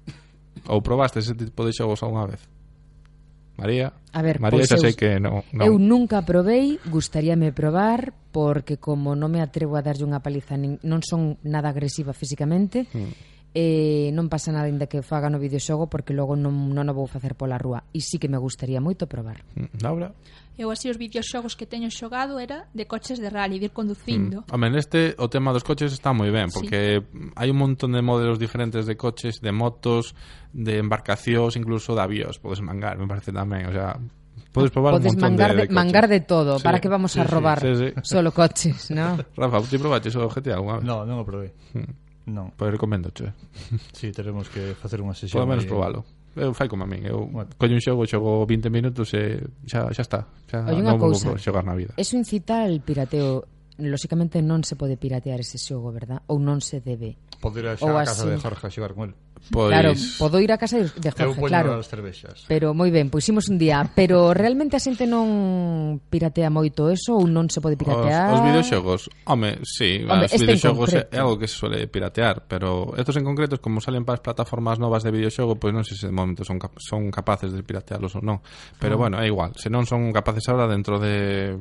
Ou 0.69 0.85
probaste 0.85 1.25
ese 1.25 1.33
tipo 1.33 1.65
de 1.65 1.73
xogos 1.73 2.05
alguna 2.05 2.29
vez? 2.29 2.45
María. 3.57 3.93
A 4.11 4.21
ver, 4.21 4.39
María 4.39 4.63
pois 4.63 4.69
xa 4.69 4.77
sei 4.79 4.95
que 4.95 5.19
non, 5.19 5.43
non. 5.55 5.65
Eu 5.67 5.79
nunca 5.79 6.23
probei, 6.27 6.79
gustaríame 6.87 7.55
probar, 7.55 8.11
porque 8.35 8.75
como 8.75 9.15
non 9.15 9.31
me 9.31 9.39
atrevo 9.39 9.79
a 9.79 9.83
darlle 9.83 10.03
unha 10.03 10.19
paliza, 10.19 10.59
nin, 10.59 10.79
non 10.83 10.99
son 11.03 11.39
nada 11.47 11.71
agresiva 11.71 12.11
físicamente, 12.11 12.87
mm. 12.91 13.11
eh, 13.55 14.09
non 14.11 14.27
pasa 14.27 14.51
nada 14.51 14.67
inda 14.67 14.91
que 14.91 14.99
faga 14.99 15.31
no 15.31 15.39
videoxogo, 15.39 15.87
porque 15.87 16.11
logo 16.11 16.35
non, 16.35 16.51
non 16.75 16.85
o 16.91 16.93
vou 16.95 17.07
facer 17.07 17.39
pola 17.39 17.55
rúa. 17.55 17.87
E 17.95 18.03
sí 18.03 18.19
que 18.19 18.27
me 18.27 18.39
gustaría 18.39 18.83
moito 18.83 19.07
probar. 19.07 19.43
Hmm, 19.55 19.71
Laura? 19.79 20.11
Eu 20.55 20.71
así 20.71 20.87
os 20.87 20.95
videoxogos 20.95 21.59
que 21.59 21.67
teño 21.67 21.91
xogado 21.91 22.39
era 22.39 22.71
de 22.71 22.87
coches 22.87 23.19
de 23.19 23.27
rally, 23.27 23.59
de 23.59 23.67
ir 23.67 23.75
conducindo. 23.75 24.47
Mm. 24.47 24.53
Home, 24.55 24.67
neste 24.71 25.13
o 25.19 25.27
tema 25.27 25.51
dos 25.51 25.67
coches 25.67 25.91
está 25.91 26.15
moi 26.15 26.31
ben, 26.31 26.47
porque 26.47 27.03
sí. 27.03 27.31
hai 27.35 27.51
un 27.51 27.59
montón 27.59 27.91
de 27.91 27.99
modelos 27.99 28.39
diferentes 28.39 28.87
de 28.87 28.95
coches, 28.95 29.43
de 29.43 29.51
motos, 29.51 30.15
de 30.55 30.79
embarcacións, 30.79 31.59
incluso 31.59 31.91
de 31.91 32.01
avións, 32.01 32.39
podes 32.39 32.63
mangar, 32.63 32.95
me 32.95 33.07
parece 33.07 33.35
tamén, 33.35 33.67
o 33.67 33.73
sea, 33.75 33.99
Podes 34.55 34.71
probar 34.71 34.95
Podes 34.95 35.11
un 35.11 35.19
montón 35.19 35.35
mangar 35.35 35.51
de, 35.51 35.55
de, 35.55 35.61
de 35.61 35.67
coches. 35.67 35.75
mangar 35.75 36.05
de 36.07 36.19
todo, 36.23 36.51
sí, 36.59 36.63
para 36.63 36.79
que 36.79 36.87
vamos 36.87 37.11
sí, 37.11 37.19
a 37.19 37.27
robar 37.27 37.59
sí, 37.59 37.75
sí, 37.75 37.87
sí. 37.91 38.01
solo 38.03 38.31
coches, 38.31 38.91
¿no? 38.91 39.19
Rafa, 39.35 39.59
ti 39.67 39.75
probaches 39.75 40.15
o 40.15 40.31
GTA 40.31 40.55
alguna 40.55 40.79
vez? 40.79 40.87
No, 40.87 41.03
non 41.03 41.19
o 41.19 41.27
probei. 41.27 41.51
Mm. 41.75 42.31
Non. 42.31 42.55
Pois 42.55 42.71
recomendo, 42.71 43.11
che. 43.11 43.35
Sí, 43.91 44.15
teremos 44.15 44.49
que 44.49 44.73
facer 44.73 45.03
unha 45.03 45.13
sesión. 45.13 45.43
Polo 45.43 45.51
menos 45.51 45.67
probalo 45.67 46.07
eu 46.35 46.53
fai 46.53 46.67
como 46.67 46.83
a 46.83 46.87
min, 46.87 47.07
eu 47.07 47.25
bueno. 47.31 47.49
collo 47.57 47.73
un 47.73 47.81
xogo, 47.81 48.03
xogo 48.05 48.45
20 48.45 48.69
minutos 48.69 49.13
e 49.15 49.39
xa, 49.65 49.87
xa 49.95 50.03
está, 50.03 50.19
xa 50.51 50.67
Oye 50.67 50.83
non 50.83 50.99
vou 50.99 51.15
xogar 51.15 51.63
na 51.63 51.75
vida. 51.75 51.95
Eso 51.95 52.19
incita 52.19 52.67
al 52.67 52.83
pirateo 52.83 53.54
lóxicamente 53.77 54.39
non 54.39 54.63
se 54.63 54.79
pode 54.79 54.95
piratear 54.95 55.43
ese 55.43 55.59
xogo, 55.59 55.91
verdad? 55.91 56.23
Ou 56.31 56.39
non 56.39 56.63
se 56.63 56.79
debe. 56.79 57.19
Podo 57.43 57.59
ir 57.59 57.67
a 57.67 57.75
xa 57.75 57.85
Ou 57.85 57.99
a 57.99 58.07
casa 58.07 58.23
así... 58.23 58.31
de 58.31 58.39
Jorge 58.39 58.65
a 58.67 58.71
xogar 58.71 58.93
con 58.95 59.11
el. 59.11 59.15
Pois... 59.51 59.69
Claro, 59.69 59.93
podo 60.17 60.39
ir 60.39 60.51
a 60.51 60.57
casa 60.57 60.79
de 60.79 60.89
Jorge, 60.89 61.23
Eu 61.23 61.35
claro. 61.35 61.77
as 61.77 61.85
cervexas. 61.85 62.47
Pero 62.47 62.73
moi 62.73 62.89
ben, 62.89 63.11
pois 63.11 63.27
imos 63.29 63.45
un 63.51 63.59
día. 63.59 63.83
Pero 63.93 64.33
realmente 64.33 64.73
a 64.73 64.81
xente 64.81 65.05
non 65.05 66.01
piratea 66.09 66.49
moito 66.49 66.89
eso 66.89 67.13
ou 67.13 67.27
non 67.29 67.51
se 67.51 67.61
pode 67.61 67.77
piratear? 67.77 68.31
Os, 68.31 68.41
os 68.41 68.45
videoxogos, 68.47 69.01
home, 69.27 69.61
sí. 69.61 70.01
Home, 70.07 70.25
os 70.25 70.33
este 70.33 70.55
videoxogos 70.55 70.89
é 70.97 71.19
algo 71.19 71.37
que 71.37 71.45
se 71.51 71.55
suele 71.59 71.85
piratear, 71.85 72.47
pero 72.47 72.95
estos 72.97 73.19
en 73.19 73.27
concreto, 73.27 73.61
como 73.61 73.83
salen 73.83 74.07
para 74.07 74.17
as 74.17 74.23
plataformas 74.25 74.81
novas 74.81 75.05
de 75.05 75.13
videoxogo, 75.13 75.59
pois 75.59 75.75
non 75.75 75.85
sei 75.85 75.99
se 75.99 76.09
de 76.09 76.15
momento 76.15 76.41
son, 76.41 76.57
cap 76.57 76.73
son 76.81 77.11
capaces 77.13 77.53
de 77.53 77.61
piratearlos 77.61 78.17
ou 78.17 78.23
non. 78.25 78.41
Pero 78.81 78.97
ah. 78.97 79.01
bueno, 79.05 79.15
é 79.21 79.29
igual. 79.29 79.53
Se 79.59 79.69
non 79.69 79.85
son 79.85 80.09
capaces 80.09 80.47
ahora, 80.49 80.65
dentro 80.65 80.97
de 80.97 81.53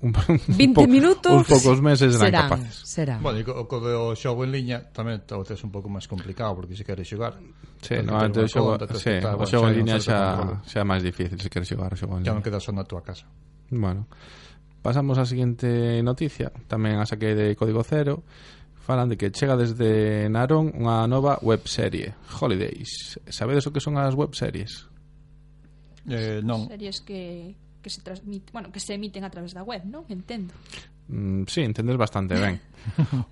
un, 0.00 0.12
20 0.48 0.74
po, 0.74 0.86
minutos 0.86 1.32
uns 1.32 1.48
poucos 1.48 1.82
meses 1.82 2.16
serán, 2.16 2.32
serán 2.32 2.42
capaces. 2.48 2.74
Serán. 2.88 3.18
Bueno, 3.20 3.38
e 3.40 3.44
co, 3.44 3.68
co 3.68 3.76
do 3.82 4.16
xogo 4.16 4.46
en 4.46 4.50
liña 4.54 4.78
tamén 4.94 5.26
tal 5.28 5.44
vez 5.44 5.60
un 5.60 5.72
pouco 5.74 5.92
máis 5.92 6.08
complicado 6.08 6.56
porque 6.56 6.72
se 6.72 6.86
queres 6.86 7.04
xogar. 7.04 7.36
Sí, 7.82 8.00
no, 8.00 8.16
o 8.16 8.48
xogo, 8.48 8.78
conta, 8.78 8.88
sí, 8.96 9.20
tal, 9.20 9.36
o 9.36 9.44
xogo 9.44 9.68
en 9.68 9.74
liña 9.82 10.00
xa 10.00 10.62
xa 10.64 10.78
é 10.80 10.86
máis 10.86 11.04
difícil 11.04 11.36
se 11.36 11.52
queres 11.52 11.68
xogar 11.68 11.92
o 11.92 11.98
xogo 11.98 12.16
en 12.16 12.24
liña. 12.24 12.32
Já 12.32 12.36
non 12.38 12.44
queda 12.44 12.58
só 12.62 12.72
na 12.72 12.86
túa 12.88 13.04
casa. 13.04 13.28
Bueno. 13.68 14.08
Pasamos 14.82 15.14
á 15.14 15.22
seguinte 15.22 16.02
noticia, 16.02 16.50
tamén 16.66 16.98
a 16.98 17.06
saquei 17.06 17.38
de 17.38 17.54
Código 17.54 17.86
Cero, 17.86 18.26
falan 18.82 19.06
de 19.06 19.14
que 19.14 19.30
chega 19.30 19.54
desde 19.54 20.26
Narón 20.26 20.74
unha 20.74 21.06
nova 21.06 21.38
webserie, 21.38 22.18
Holidays. 22.34 23.14
Sabedes 23.30 23.62
o 23.66 23.70
que 23.70 23.78
son 23.78 23.94
as 23.94 24.18
webseries? 24.18 24.90
Eh, 26.10 26.42
non. 26.42 26.66
Series 26.66 26.98
que 27.06 27.54
que 27.82 27.90
se 27.90 28.00
transmite, 28.00 28.52
bueno, 28.52 28.70
que 28.70 28.80
se 28.80 28.94
emiten 28.94 29.24
a 29.24 29.30
través 29.30 29.52
da 29.52 29.66
web, 29.66 29.82
non? 29.84 30.06
Entendo. 30.08 30.54
Mm, 31.10 31.44
sí, 31.50 31.60
entendes 31.66 31.98
bastante 31.98 32.38
ben. 32.38 32.62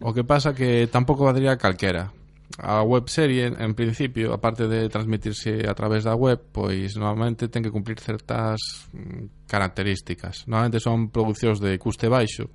o 0.07 0.13
que 0.13 0.27
pasa 0.27 0.53
que 0.53 0.91
tampouco 0.91 1.25
valdría 1.25 1.57
calquera. 1.57 2.13
A 2.59 2.83
webserie, 2.83 3.47
en 3.47 3.79
principio, 3.79 4.35
aparte 4.35 4.67
de 4.67 4.91
transmitirse 4.91 5.63
a 5.71 5.73
través 5.73 6.03
da 6.03 6.19
web, 6.19 6.43
pois 6.51 6.99
normalmente 6.99 7.47
ten 7.47 7.63
que 7.63 7.71
cumplir 7.71 8.03
certas 8.03 8.91
mm, 8.91 9.47
características. 9.47 10.51
Normalmente 10.51 10.83
son 10.83 11.15
producións 11.15 11.63
de 11.63 11.79
custe 11.79 12.11
baixo, 12.11 12.51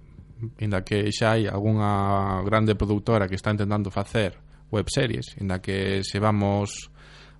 inda 0.60 0.84
que 0.84 1.10
xa 1.16 1.40
hai 1.40 1.48
algunha 1.48 2.44
grande 2.44 2.76
produtora 2.76 3.32
que 3.32 3.40
está 3.40 3.56
intentando 3.56 3.88
facer 3.88 4.36
webseries, 4.68 5.40
inda 5.40 5.64
que 5.64 6.04
se 6.04 6.20
vamos 6.20 6.92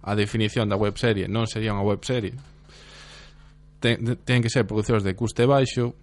a 0.06 0.16
definición 0.16 0.70
da 0.70 0.80
webserie 0.80 1.28
non 1.28 1.50
sería 1.50 1.76
unha 1.76 1.84
webserie, 1.84 2.38
ten, 3.80 4.18
ten 4.24 4.40
que 4.42 4.50
ser 4.50 4.68
producións 4.68 5.04
de 5.04 5.16
custe 5.16 5.46
baixo 5.46 5.96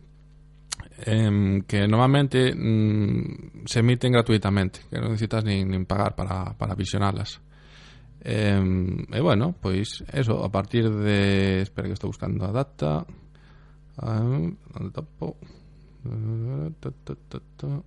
em, 1.07 1.63
que 1.63 1.87
normalmente 1.87 2.55
mm, 2.55 3.67
se 3.67 3.81
emiten 3.81 4.13
gratuitamente 4.13 4.87
que 4.91 4.99
non 4.99 5.15
necesitas 5.15 5.45
nin, 5.45 5.69
nin 5.69 5.85
pagar 5.87 6.15
para, 6.15 6.55
para 6.57 6.79
visionalas. 6.79 7.41
Eh, 8.23 8.63
e 9.11 9.21
bueno, 9.21 9.51
pois 9.59 10.05
eso, 10.13 10.45
a 10.45 10.51
partir 10.51 10.87
de 10.87 11.63
espera 11.63 11.91
que 11.91 11.99
estou 11.99 12.11
buscando 12.11 12.47
a 12.47 12.55
data. 12.55 13.03
Um, 13.99 14.57
onde 14.79 14.91
topo? 14.95 15.37
Ta, 16.81 16.91
ta, 17.05 17.15
ta, 17.29 17.39
ta. 17.57 17.83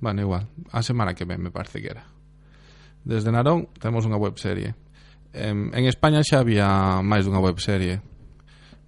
Bueno, 0.00 0.20
igual, 0.22 0.48
a 0.72 0.82
semana 0.82 1.14
que 1.14 1.24
ven 1.24 1.42
me 1.42 1.50
parece 1.50 1.80
que 1.80 1.88
era. 1.88 2.04
Desde 3.04 3.32
Narón 3.32 3.68
temos 3.78 4.04
unha 4.04 4.20
webserie. 4.20 4.74
Em, 5.32 5.70
en 5.70 5.84
España 5.86 6.22
xa 6.26 6.42
había 6.42 7.00
máis 7.02 7.24
dunha 7.24 7.38
webserie. 7.38 8.02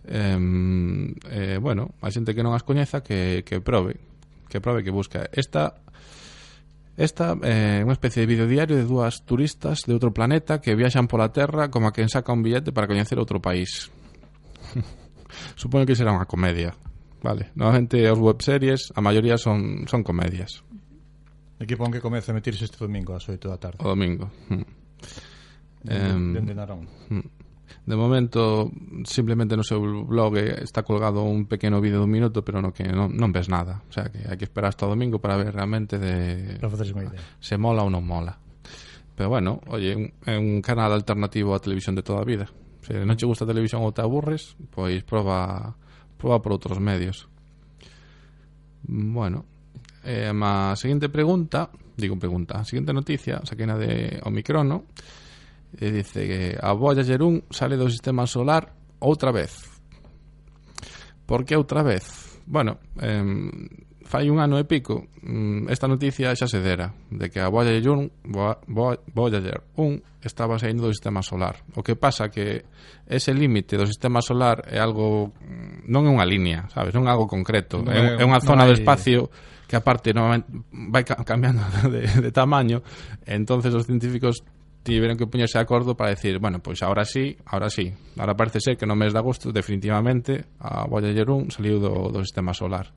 Em, 0.09 1.15
eh, 1.31 1.63
bueno, 1.63 1.95
a 2.03 2.11
xente 2.11 2.35
que 2.35 2.43
non 2.43 2.53
as 2.53 2.67
coñeza 2.67 3.07
que, 3.07 3.47
que 3.47 3.63
probe, 3.63 4.03
que 4.51 4.59
probe 4.59 4.83
que 4.83 4.91
busca. 4.91 5.31
Esta 5.31 5.83
Esta 6.93 7.33
é 7.41 7.81
eh, 7.81 7.87
unha 7.89 7.97
especie 7.97 8.21
de 8.21 8.29
videodiario 8.29 8.77
de 8.77 8.85
dúas 8.85 9.25
turistas 9.25 9.89
de 9.89 9.97
outro 9.97 10.13
planeta 10.13 10.61
que 10.61 10.77
viaxan 10.77 11.09
pola 11.09 11.33
Terra 11.33 11.73
como 11.73 11.89
a 11.89 11.95
quen 11.97 12.13
saca 12.13 12.37
un 12.37 12.45
billete 12.45 12.69
para 12.69 12.85
coñecer 12.85 13.17
outro 13.17 13.41
país. 13.41 13.89
Supoño 15.57 15.89
que 15.89 15.97
será 15.97 16.13
unha 16.13 16.29
comedia. 16.29 16.77
Vale, 17.25 17.49
normalmente 17.57 18.05
as 18.05 18.21
webseries, 18.21 18.93
a 18.93 19.01
maioría 19.01 19.41
son, 19.41 19.89
son 19.89 20.05
comedias. 20.05 20.61
Aquí 21.57 21.81
pon 21.81 21.89
que 21.89 22.05
comece 22.05 22.29
a 22.29 22.37
metirse 22.37 22.69
este 22.69 22.77
domingo 22.77 23.17
ás 23.17 23.25
8 23.25 23.41
da 23.41 23.57
tarde. 23.57 23.81
O 23.81 23.89
domingo. 23.89 24.29
Mm. 24.53 24.67
Dende, 25.83 26.41
dende 26.41 26.55
Narón. 26.55 26.89
Mm. 27.11 27.43
De 27.87 27.97
momento, 27.97 28.71
simplemente 29.05 29.57
no 29.57 29.65
seu 29.65 29.81
blog 29.81 30.37
está 30.39 30.83
colgado 30.83 31.25
un 31.25 31.47
pequeno 31.47 31.81
vídeo 31.81 31.99
dun 31.99 32.13
minuto, 32.13 32.45
pero 32.45 32.63
no 32.63 32.71
que 32.71 32.87
non, 32.87 33.11
non 33.17 33.35
ves 33.35 33.51
nada. 33.51 33.83
O 33.89 33.93
sea, 33.93 34.07
que 34.13 34.23
hai 34.23 34.39
que 34.39 34.47
esperar 34.47 34.71
hasta 34.71 34.87
o 34.87 34.93
domingo 34.93 35.19
para 35.19 35.35
ver 35.35 35.51
realmente 35.51 35.99
de... 35.99 36.59
Para 36.63 36.71
unha 36.71 37.11
idea. 37.11 37.21
Se 37.43 37.59
mola 37.59 37.83
ou 37.83 37.91
non 37.91 38.07
mola. 38.07 38.39
Pero 39.19 39.29
bueno, 39.29 39.61
oye, 39.67 39.99
un, 39.99 40.07
é 40.25 40.39
un 40.39 40.63
canal 40.63 40.95
alternativo 40.95 41.57
á 41.57 41.59
televisión 41.59 41.99
de 41.99 42.07
toda 42.07 42.23
a 42.23 42.29
vida. 42.29 42.47
Se 42.87 43.03
non 43.03 43.19
che 43.19 43.27
gusta 43.27 43.45
a 43.45 43.51
televisión 43.51 43.83
ou 43.83 43.91
te 43.91 44.03
aburres, 44.03 44.55
pois 44.71 45.03
proba, 45.03 45.75
proba 46.19 46.39
por 46.39 46.55
outros 46.55 46.79
medios. 46.79 47.27
Bueno, 48.87 49.43
eh, 50.07 50.31
a 50.31 50.75
seguinte 50.79 51.11
pregunta, 51.11 51.71
digo 51.99 52.15
pregunta, 52.15 52.63
a 52.63 52.65
seguinte 52.67 52.95
noticia, 52.95 53.43
saquena 53.43 53.75
de 53.75 54.23
Omicrono, 54.23 54.87
E 55.81 55.91
dice 55.91 56.27
que 56.27 56.41
a 56.61 56.73
Voyager 56.73 57.23
1 57.23 57.49
sale 57.49 57.77
do 57.77 57.89
sistema 57.89 58.27
solar 58.27 58.77
outra 59.01 59.33
vez. 59.33 59.57
Por 61.25 61.45
que 61.45 61.57
outra 61.57 61.83
vez? 61.83 62.41
Bueno, 62.45 62.79
eh, 63.01 63.25
fai 64.13 64.29
un 64.29 64.45
ano 64.45 64.61
e 64.61 64.69
pico, 64.69 65.09
mm, 65.25 65.73
esta 65.73 65.89
noticia 65.89 66.37
xa 66.37 66.45
se 66.45 66.61
dera, 66.61 66.93
de 67.09 67.33
que 67.33 67.41
a 67.41 67.49
Voyager 67.49 67.81
1, 67.89 68.29
Voyager 69.17 69.65
1 69.73 70.21
estaba 70.21 70.61
saindo 70.61 70.85
do 70.85 70.93
sistema 70.93 71.25
solar. 71.25 71.65
O 71.73 71.81
que 71.81 71.97
pasa 71.97 72.29
que 72.29 72.69
ese 73.09 73.33
límite 73.33 73.81
do 73.81 73.89
sistema 73.89 74.21
solar 74.21 74.69
é 74.69 74.77
algo 74.77 75.33
mm, 75.41 75.89
non 75.89 76.05
é 76.05 76.11
unha 76.13 76.29
línea, 76.29 76.69
sabes, 76.69 76.93
non 76.93 77.09
é 77.09 77.11
algo 77.17 77.25
concreto, 77.25 77.81
non 77.81 77.97
é, 77.97 78.21
é 78.21 78.25
unha 78.29 78.45
zona 78.45 78.69
hai... 78.69 78.69
do 78.69 78.77
espacio 78.77 79.33
que 79.65 79.81
aparte 79.81 80.13
normalmente 80.13 80.53
vai 80.93 81.09
cambiando 81.25 81.65
de, 81.89 82.05
de 82.05 82.31
tamaño, 82.37 82.85
entonces 83.25 83.73
os 83.73 83.89
científicos 83.89 84.45
tiveron 84.83 85.17
que 85.17 85.27
poñerse 85.27 85.59
de 85.59 85.63
acordo 85.63 85.97
para 85.97 86.11
decir, 86.11 86.39
bueno, 86.39 86.59
pois 86.59 86.81
pues 86.81 86.83
ahora 86.83 87.05
sí, 87.05 87.37
ahora 87.47 87.71
sí. 87.71 87.93
Ahora 88.19 88.35
parece 88.35 88.61
ser 88.61 88.77
que 88.77 88.87
no 88.87 88.97
mes 88.97 89.13
de 89.13 89.19
agosto 89.19 89.53
definitivamente 89.53 90.45
a 90.59 90.87
Voyager 90.87 91.31
1 91.31 91.51
saliu 91.51 91.79
do, 91.79 92.11
do 92.11 92.21
sistema 92.23 92.53
solar. 92.53 92.91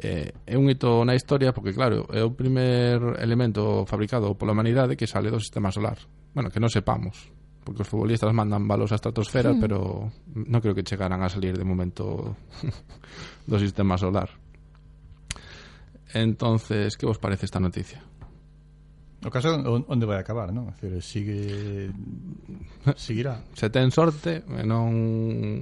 Eh, 0.00 0.32
é 0.46 0.56
un 0.56 0.70
hito 0.70 1.04
na 1.04 1.12
historia 1.12 1.52
porque 1.52 1.76
claro, 1.76 2.08
é 2.08 2.24
o 2.24 2.32
primer 2.32 3.20
elemento 3.20 3.84
fabricado 3.84 4.32
pola 4.32 4.52
humanidade 4.52 4.96
que 4.96 5.08
sale 5.08 5.28
do 5.28 5.40
sistema 5.40 5.68
solar. 5.72 5.98
Bueno, 6.32 6.48
que 6.48 6.62
non 6.62 6.72
sepamos, 6.72 7.28
porque 7.64 7.82
os 7.84 7.90
futbolistas 7.90 8.32
mandan 8.32 8.64
balos 8.64 8.92
á 8.92 8.96
estratosfera, 8.96 9.56
pero 9.60 10.08
non 10.32 10.60
creo 10.64 10.76
que 10.76 10.86
chegaran 10.86 11.20
a 11.20 11.28
salir 11.28 11.56
de 11.56 11.66
momento 11.68 12.36
do 13.50 13.56
sistema 13.60 14.00
solar. 14.00 14.30
Entonces, 16.14 16.96
que 16.96 17.06
vos 17.06 17.18
parece 17.18 17.46
esta 17.46 17.60
noticia? 17.60 18.02
O 19.20 19.28
caso 19.28 19.52
onde 19.60 20.08
vai 20.08 20.16
acabar, 20.16 20.48
non? 20.48 20.72
Decir, 20.72 20.96
sigue 21.04 21.92
seguirá. 22.96 23.44
Se 23.58 23.68
ten 23.68 23.92
sorte, 23.92 24.40
non 24.64 25.60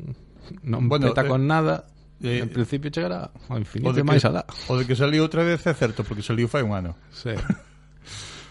non 0.62 0.86
bueno, 0.86 1.10
peta 1.10 1.26
con 1.26 1.42
eh, 1.42 1.50
nada, 1.50 1.90
eh, 2.22 2.38
en 2.38 2.50
principio 2.54 2.86
chegará 2.94 3.34
ao 3.50 3.58
infinito 3.58 3.98
e 3.98 4.06
máis 4.06 4.22
alá. 4.22 4.46
O 4.70 4.78
de 4.78 4.86
que 4.86 4.94
saliu 4.94 5.26
outra 5.26 5.42
vez 5.42 5.66
é 5.66 5.74
certo, 5.74 6.06
porque 6.06 6.22
saliu 6.22 6.46
fai 6.46 6.62
un 6.62 6.70
ano. 6.70 6.94
Sí. 7.10 7.34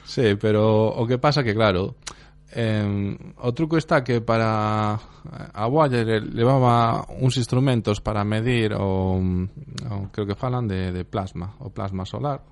sí, 0.03 0.35
pero 0.35 0.91
o 0.91 1.07
que 1.07 1.15
pasa 1.15 1.39
que 1.39 1.55
claro, 1.55 1.95
eh, 2.51 3.15
o 3.39 3.49
truco 3.55 3.79
está 3.79 4.03
que 4.03 4.19
para 4.19 4.99
a 5.55 5.65
Wire 5.71 6.19
levaba 6.19 7.07
uns 7.19 7.39
instrumentos 7.39 8.03
para 8.03 8.27
medir 8.27 8.75
o, 8.75 9.23
o 9.23 9.95
creo 10.11 10.27
que 10.27 10.35
falan 10.35 10.67
de, 10.67 10.91
de 10.91 11.07
plasma, 11.07 11.55
o 11.63 11.71
plasma 11.71 12.03
solar, 12.03 12.43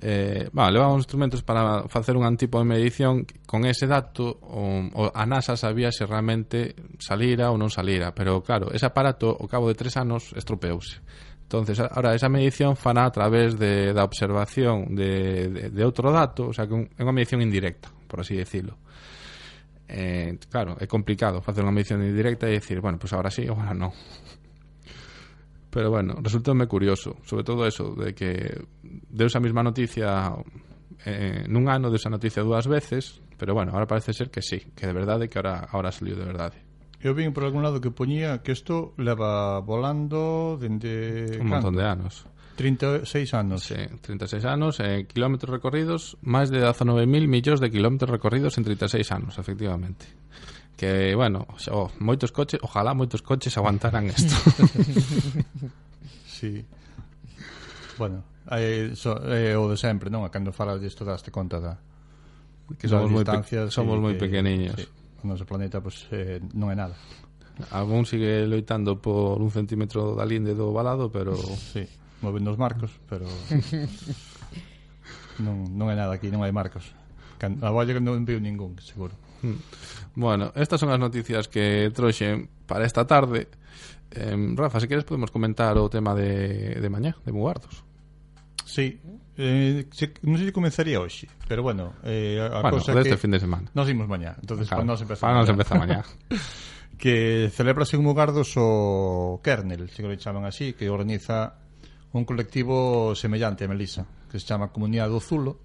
eh, 0.00 0.48
bueno, 0.52 0.70
levaban 0.70 0.96
instrumentos 0.96 1.42
para 1.42 1.88
facer 1.88 2.16
un 2.16 2.36
tipo 2.36 2.58
de 2.58 2.64
medición 2.64 3.26
con 3.46 3.64
ese 3.64 3.86
dato 3.86 4.38
o, 4.42 4.82
o 4.92 5.12
a 5.14 5.24
NASA 5.26 5.56
sabía 5.56 5.90
se 5.90 6.04
realmente 6.04 6.76
salira 6.98 7.48
ou 7.48 7.56
non 7.56 7.72
salira 7.72 8.12
pero 8.12 8.44
claro, 8.44 8.68
ese 8.72 8.84
aparato 8.84 9.32
ao 9.32 9.48
cabo 9.48 9.72
de 9.72 9.76
tres 9.78 9.96
anos 9.96 10.36
estropeouse. 10.36 11.00
Entonces 11.46 11.78
ahora 11.80 12.12
esa 12.12 12.28
medición 12.28 12.74
fará 12.76 13.06
a 13.06 13.12
través 13.14 13.56
de, 13.56 13.94
da 13.94 14.02
observación 14.04 14.92
de, 14.98 15.48
de, 15.48 15.62
de 15.70 15.82
outro 15.86 16.12
dato 16.12 16.50
o 16.50 16.52
sea 16.52 16.68
que 16.68 16.74
un, 16.76 16.84
é 16.98 17.00
unha 17.00 17.16
medición 17.16 17.40
indirecta 17.40 17.88
por 18.04 18.20
así 18.20 18.36
decirlo. 18.36 18.76
Eh, 19.88 20.36
claro, 20.50 20.76
é 20.76 20.84
complicado 20.90 21.40
facer 21.40 21.64
unha 21.64 21.72
medición 21.72 22.02
indirecta 22.02 22.50
e 22.50 22.58
decir, 22.58 22.82
bueno, 22.82 22.98
pues 22.98 23.14
ahora 23.14 23.30
sí 23.30 23.48
ou 23.48 23.56
ahora 23.56 23.72
non 23.72 23.94
Pero 25.76 25.90
bueno, 25.90 26.16
resultoume 26.22 26.66
curioso, 26.66 27.18
sobre 27.22 27.44
todo 27.44 27.66
eso, 27.66 27.92
de 27.92 28.14
que 28.14 28.64
deu 29.12 29.28
esa 29.28 29.44
mesma 29.44 29.60
noticia 29.60 30.32
eh, 31.04 31.44
nun 31.52 31.68
ano 31.68 31.92
desa 31.92 32.08
noticia 32.08 32.40
dúas 32.40 32.64
veces, 32.64 33.20
pero 33.36 33.52
bueno, 33.52 33.76
ahora 33.76 33.84
parece 33.84 34.16
ser 34.16 34.32
que 34.32 34.40
sí, 34.40 34.72
que 34.72 34.88
de 34.88 34.96
verdade, 34.96 35.28
que 35.28 35.36
ahora, 35.36 35.68
ahora 35.68 35.92
saliu 35.92 36.16
de 36.16 36.24
verdade. 36.24 36.56
Eu 37.04 37.12
vin 37.12 37.36
por 37.36 37.44
algún 37.44 37.60
lado 37.60 37.84
que 37.84 37.92
poñía 37.92 38.40
que 38.40 38.56
isto 38.56 38.96
leva 38.96 39.60
volando 39.60 40.56
dende... 40.56 41.36
Un 41.44 41.52
montón 41.52 41.76
de 41.76 41.84
anos. 41.84 42.24
36 42.56 43.36
anos. 43.36 43.68
Sí, 43.68 43.76
36 43.76 44.48
anos, 44.48 44.80
eh, 44.80 45.04
kilómetros 45.04 45.60
recorridos, 45.60 46.16
máis 46.24 46.48
de 46.48 46.64
19.000 46.64 47.04
millóns 47.28 47.60
de 47.60 47.68
kilómetros 47.68 48.08
recorridos 48.08 48.56
en 48.56 48.64
36 48.64 49.12
anos, 49.12 49.36
efectivamente 49.36 50.08
que, 50.76 51.16
bueno, 51.16 51.48
oh, 51.72 51.88
moitos 51.98 52.30
coches, 52.30 52.60
ojalá 52.60 52.92
moitos 52.92 53.24
coches 53.24 53.56
aguantaran 53.56 54.06
isto. 54.12 54.36
sí. 56.28 56.64
Bueno, 57.96 58.22
é 58.52 58.92
so, 58.92 59.16
eh, 59.24 59.56
o 59.56 59.72
de 59.72 59.80
sempre, 59.80 60.12
non? 60.12 60.28
Cando 60.28 60.52
falas 60.52 60.78
disto 60.78 61.02
daste 61.02 61.32
conta 61.32 61.58
da 61.58 61.80
que 62.76 62.86
somos 62.86 63.08
moi 63.08 63.24
somos 63.72 63.96
moi 63.96 64.14
pequeniños. 64.20 64.76
Sí, 64.76 64.84
o 65.22 65.24
noso 65.24 65.48
planeta 65.48 65.80
pois 65.80 66.04
pues, 66.06 66.12
eh, 66.12 66.38
non 66.52 66.68
é 66.68 66.76
nada. 66.76 66.94
Algún 67.72 68.04
sigue 68.04 68.44
loitando 68.44 69.00
por 69.00 69.40
un 69.40 69.48
centímetro 69.48 70.12
da 70.12 70.28
linde 70.28 70.52
do 70.52 70.76
balado, 70.76 71.08
pero... 71.08 71.32
Sí, 71.40 71.88
movendo 72.20 72.52
os 72.52 72.60
marcos, 72.60 72.92
pero... 73.08 73.24
non, 75.44 75.64
non 75.72 75.88
é 75.88 75.96
nada 75.96 76.20
aquí, 76.20 76.28
non 76.28 76.44
hai 76.44 76.52
marcos. 76.52 76.92
Can, 77.40 77.56
a 77.64 77.72
que 77.72 77.96
non 77.96 78.28
viu 78.28 78.36
ningún, 78.44 78.76
seguro. 78.84 79.16
Mm. 79.42 79.58
Bueno, 80.16 80.52
estas 80.56 80.80
son 80.80 80.88
as 80.88 80.98
noticias 80.98 81.48
que 81.48 81.92
troxen 81.92 82.48
para 82.64 82.88
esta 82.88 83.06
tarde. 83.06 83.52
Eh, 84.10 84.36
Rafa, 84.56 84.80
se 84.80 84.88
queres 84.88 85.04
podemos 85.04 85.30
comentar 85.30 85.76
o 85.76 85.92
tema 85.92 86.16
de, 86.16 86.80
de 86.80 86.88
mañá, 86.88 87.16
de 87.20 87.32
Mugardos. 87.32 87.84
Sí, 88.64 88.98
eh, 89.36 89.86
se, 89.92 90.16
non 90.24 90.40
sei 90.40 90.48
se 90.48 90.56
comenzaría 90.56 90.98
hoxe, 90.98 91.28
pero 91.44 91.60
bueno, 91.60 92.00
eh, 92.02 92.40
a 92.40 92.64
bueno, 92.64 92.80
cosa 92.80 92.96
que... 92.96 93.04
este 93.04 93.20
fin 93.20 93.36
de 93.36 93.40
semana. 93.44 93.68
Nos 93.76 93.86
imos 93.92 94.08
mañá, 94.08 94.34
entonces 94.40 94.66
claro, 94.66 94.82
para 94.82 94.90
nos 94.90 95.00
empezar 95.04 95.24
para 95.28 95.38
nos 95.44 95.48
empeza 95.52 95.74
mañá. 95.76 96.00
que 96.96 97.52
celebrase 97.52 98.00
en 98.00 98.02
Mugardos 98.02 98.56
o 98.56 99.38
Kernel, 99.44 99.92
se 99.92 100.00
que 100.00 100.08
lo 100.08 100.16
chaman 100.16 100.48
así, 100.48 100.72
que 100.72 100.88
organiza 100.88 101.60
un 102.16 102.24
colectivo 102.24 103.12
semellante 103.12 103.64
a 103.64 103.68
Melisa, 103.68 104.08
que 104.32 104.40
se 104.40 104.48
chama 104.48 104.72
Comunidade 104.72 105.12
do 105.12 105.20
Zulo, 105.20 105.60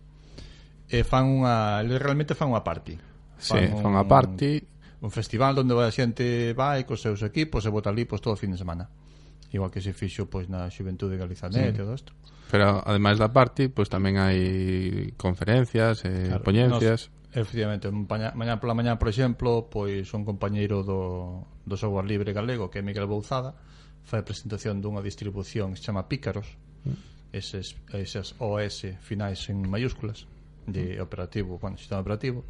e 0.92 1.08
fan 1.08 1.24
unha, 1.32 1.80
realmente 1.88 2.36
fan 2.36 2.52
unha 2.52 2.68
party 2.68 3.11
Sí, 3.42 3.58
fan 3.82 3.98
a 3.98 4.06
parte 4.06 4.62
un 5.02 5.10
festival 5.10 5.58
onde 5.58 5.74
a 5.74 5.90
xente 5.90 6.54
vai 6.54 6.86
cos 6.86 7.02
seus 7.02 7.26
equipos 7.26 7.66
e 7.66 7.74
vota 7.74 7.90
ali 7.90 8.06
pois, 8.06 8.22
todo 8.22 8.38
o 8.38 8.40
fin 8.40 8.54
de 8.54 8.62
semana 8.62 8.86
igual 9.52 9.72
que 9.72 9.82
se 9.82 9.92
fixo 9.94 10.30
pois 10.30 10.48
na 10.48 10.70
Xuventude 10.72 11.20
Galizanet 11.20 11.76
sí. 11.76 11.76
e 11.76 11.84
todo 11.84 11.94
isto. 11.94 12.14
Pero 12.48 12.84
ademais 12.84 13.20
da 13.20 13.32
party, 13.32 13.68
pois 13.72 13.92
tamén 13.92 14.16
hai 14.20 15.12
conferencias 15.20 16.04
e 16.08 16.32
claro, 16.32 16.44
poñencias. 16.44 17.12
Nos, 17.12 17.36
efectivamente, 17.36 17.92
mañá, 17.92 18.32
mañá 18.36 18.60
pola 18.60 18.76
mañá, 18.76 18.96
por 18.96 19.12
exemplo, 19.12 19.68
pois 19.68 20.08
un 20.16 20.24
compañeiro 20.24 20.84
do, 20.84 21.48
do 21.68 21.76
software 21.76 22.08
libre 22.08 22.32
galego, 22.32 22.72
que 22.72 22.80
é 22.80 22.84
Miguel 22.84 23.08
Bouzada, 23.08 23.56
fai 24.08 24.24
a 24.24 24.28
presentación 24.28 24.80
dunha 24.80 25.04
distribución 25.04 25.76
que 25.76 25.78
se 25.80 25.92
chama 25.92 26.08
Pícaros, 26.08 26.48
mm. 26.88 27.36
eses, 27.36 27.76
esas 27.92 28.36
OS 28.40 28.88
finais 29.04 29.48
en 29.52 29.68
mayúsculas 29.68 30.28
de 30.68 31.00
operativo, 31.04 31.60
bueno, 31.60 31.76
sistema 31.76 32.00
operativo, 32.00 32.48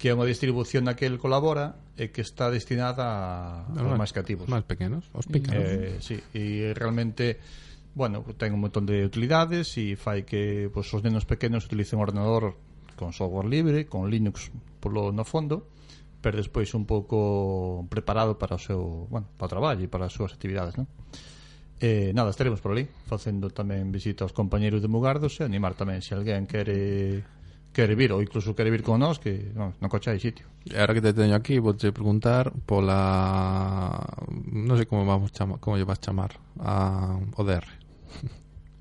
que 0.00 0.08
é 0.08 0.16
unha 0.16 0.24
distribución 0.24 0.88
na 0.88 0.96
que 0.96 1.04
el 1.04 1.20
colabora 1.20 1.76
e 2.00 2.08
que 2.08 2.24
está 2.24 2.48
destinada 2.48 3.68
a, 3.68 3.68
no, 3.76 3.92
aos 3.92 4.00
máis 4.00 4.16
cativos. 4.16 4.48
Máis 4.48 4.64
pequenos, 4.64 5.04
aos 5.12 5.28
pequenos. 5.28 5.60
Eh, 5.60 6.00
sí, 6.00 6.16
e 6.32 6.72
realmente 6.72 7.36
bueno, 7.92 8.24
ten 8.40 8.56
un 8.56 8.64
montón 8.64 8.88
de 8.88 9.04
utilidades 9.04 9.76
e 9.76 10.00
fai 10.00 10.24
que 10.24 10.72
pues, 10.72 10.88
os 10.96 11.04
nenos 11.04 11.28
pequenos 11.28 11.68
utilicen 11.68 12.00
o 12.00 12.02
ordenador 12.08 12.56
con 12.96 13.12
software 13.12 13.44
libre, 13.44 13.84
con 13.84 14.08
Linux 14.08 14.48
polo 14.80 15.12
no 15.12 15.28
fondo, 15.28 15.68
pero 16.24 16.40
despois 16.40 16.72
un 16.72 16.88
pouco 16.88 17.84
preparado 17.92 18.40
para 18.40 18.56
o 18.56 18.60
seu, 18.62 19.04
bueno, 19.12 19.28
para 19.36 19.50
o 19.50 19.52
traballo 19.52 19.84
e 19.84 19.92
para 19.92 20.08
as 20.08 20.16
súas 20.16 20.32
actividades, 20.32 20.80
non? 20.80 20.88
Eh, 21.80 22.12
nada, 22.16 22.32
estaremos 22.32 22.64
por 22.64 22.72
ali 22.72 22.88
facendo 23.08 23.52
tamén 23.52 23.92
visita 23.92 24.24
aos 24.24 24.32
compañeiros 24.32 24.80
de 24.80 24.88
Mugardos 24.88 25.36
e 25.40 25.48
animar 25.48 25.76
tamén 25.76 26.00
se 26.00 26.16
alguén 26.16 26.48
quere 26.48 27.20
quere 27.72 27.94
vir 27.94 28.12
ou 28.12 28.20
incluso 28.22 28.54
quere 28.54 28.70
vir 28.70 28.82
con 28.82 28.98
nós 28.98 29.18
que 29.18 29.52
vamos, 29.54 29.78
no 29.80 29.88
coche 29.88 30.10
hai 30.10 30.18
sitio. 30.18 30.46
E 30.66 30.76
ahora 30.76 30.94
que 30.94 31.02
te 31.02 31.14
teño 31.14 31.34
aquí, 31.34 31.58
vouche 31.58 31.94
preguntar 31.94 32.50
pola 32.66 34.02
non 34.50 34.74
sei 34.74 34.86
como 34.90 35.06
vamos 35.06 35.30
chamar 35.30 35.62
como 35.62 35.78
lle 35.78 35.86
vas 35.86 36.02
chamar 36.02 36.34
a 36.58 37.18
o 37.36 37.42
DR. 37.44 37.66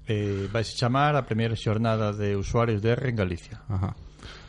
Eh, 0.10 0.50
vais 0.50 0.66
chamar 0.74 1.14
a 1.14 1.22
primeira 1.22 1.54
xornada 1.54 2.10
de 2.18 2.34
usuarios 2.34 2.82
DR 2.82 3.06
en 3.06 3.14
Galicia. 3.14 3.62
Ajá. 3.70 3.94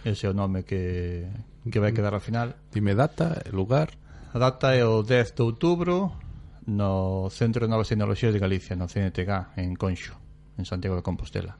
Ese 0.00 0.24
é 0.24 0.32
o 0.32 0.32
nome 0.32 0.64
que 0.64 1.28
que 1.68 1.76
vai 1.76 1.92
quedar 1.92 2.16
ao 2.16 2.24
final. 2.24 2.56
Dime 2.72 2.96
data, 2.96 3.44
lugar. 3.52 3.92
A 4.32 4.38
data 4.38 4.72
é 4.72 4.80
o 4.88 5.04
10 5.04 5.36
de 5.36 5.42
outubro 5.44 6.16
no 6.64 7.28
Centro 7.28 7.66
de 7.66 7.70
Novas 7.70 7.88
Tecnologías 7.88 8.32
de 8.32 8.38
Galicia, 8.38 8.76
no 8.76 8.88
CNTG, 8.88 9.60
en 9.60 9.76
Conxo, 9.76 10.16
en 10.56 10.64
Santiago 10.64 10.96
de 10.96 11.02
Compostela. 11.02 11.58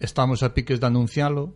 Estamos 0.00 0.42
a 0.42 0.50
piques 0.50 0.80
de 0.80 0.86
anuncialo, 0.86 1.54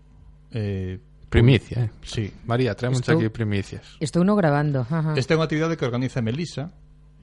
Eh, 0.55 0.99
Primicia, 1.35 1.85
eh. 1.85 1.91
Sí. 2.03 2.33
María, 2.47 2.77
traemos 2.77 3.01
estou, 3.01 3.19
aquí 3.19 3.29
primicias. 3.29 3.99
Estou 3.99 4.23
no 4.23 4.39
grabando. 4.39 4.87
Ajá. 4.87 5.19
Esta 5.19 5.35
é 5.35 5.37
unha 5.37 5.51
actividade 5.51 5.75
que 5.75 5.83
organiza 5.83 6.23
Melisa 6.23 6.71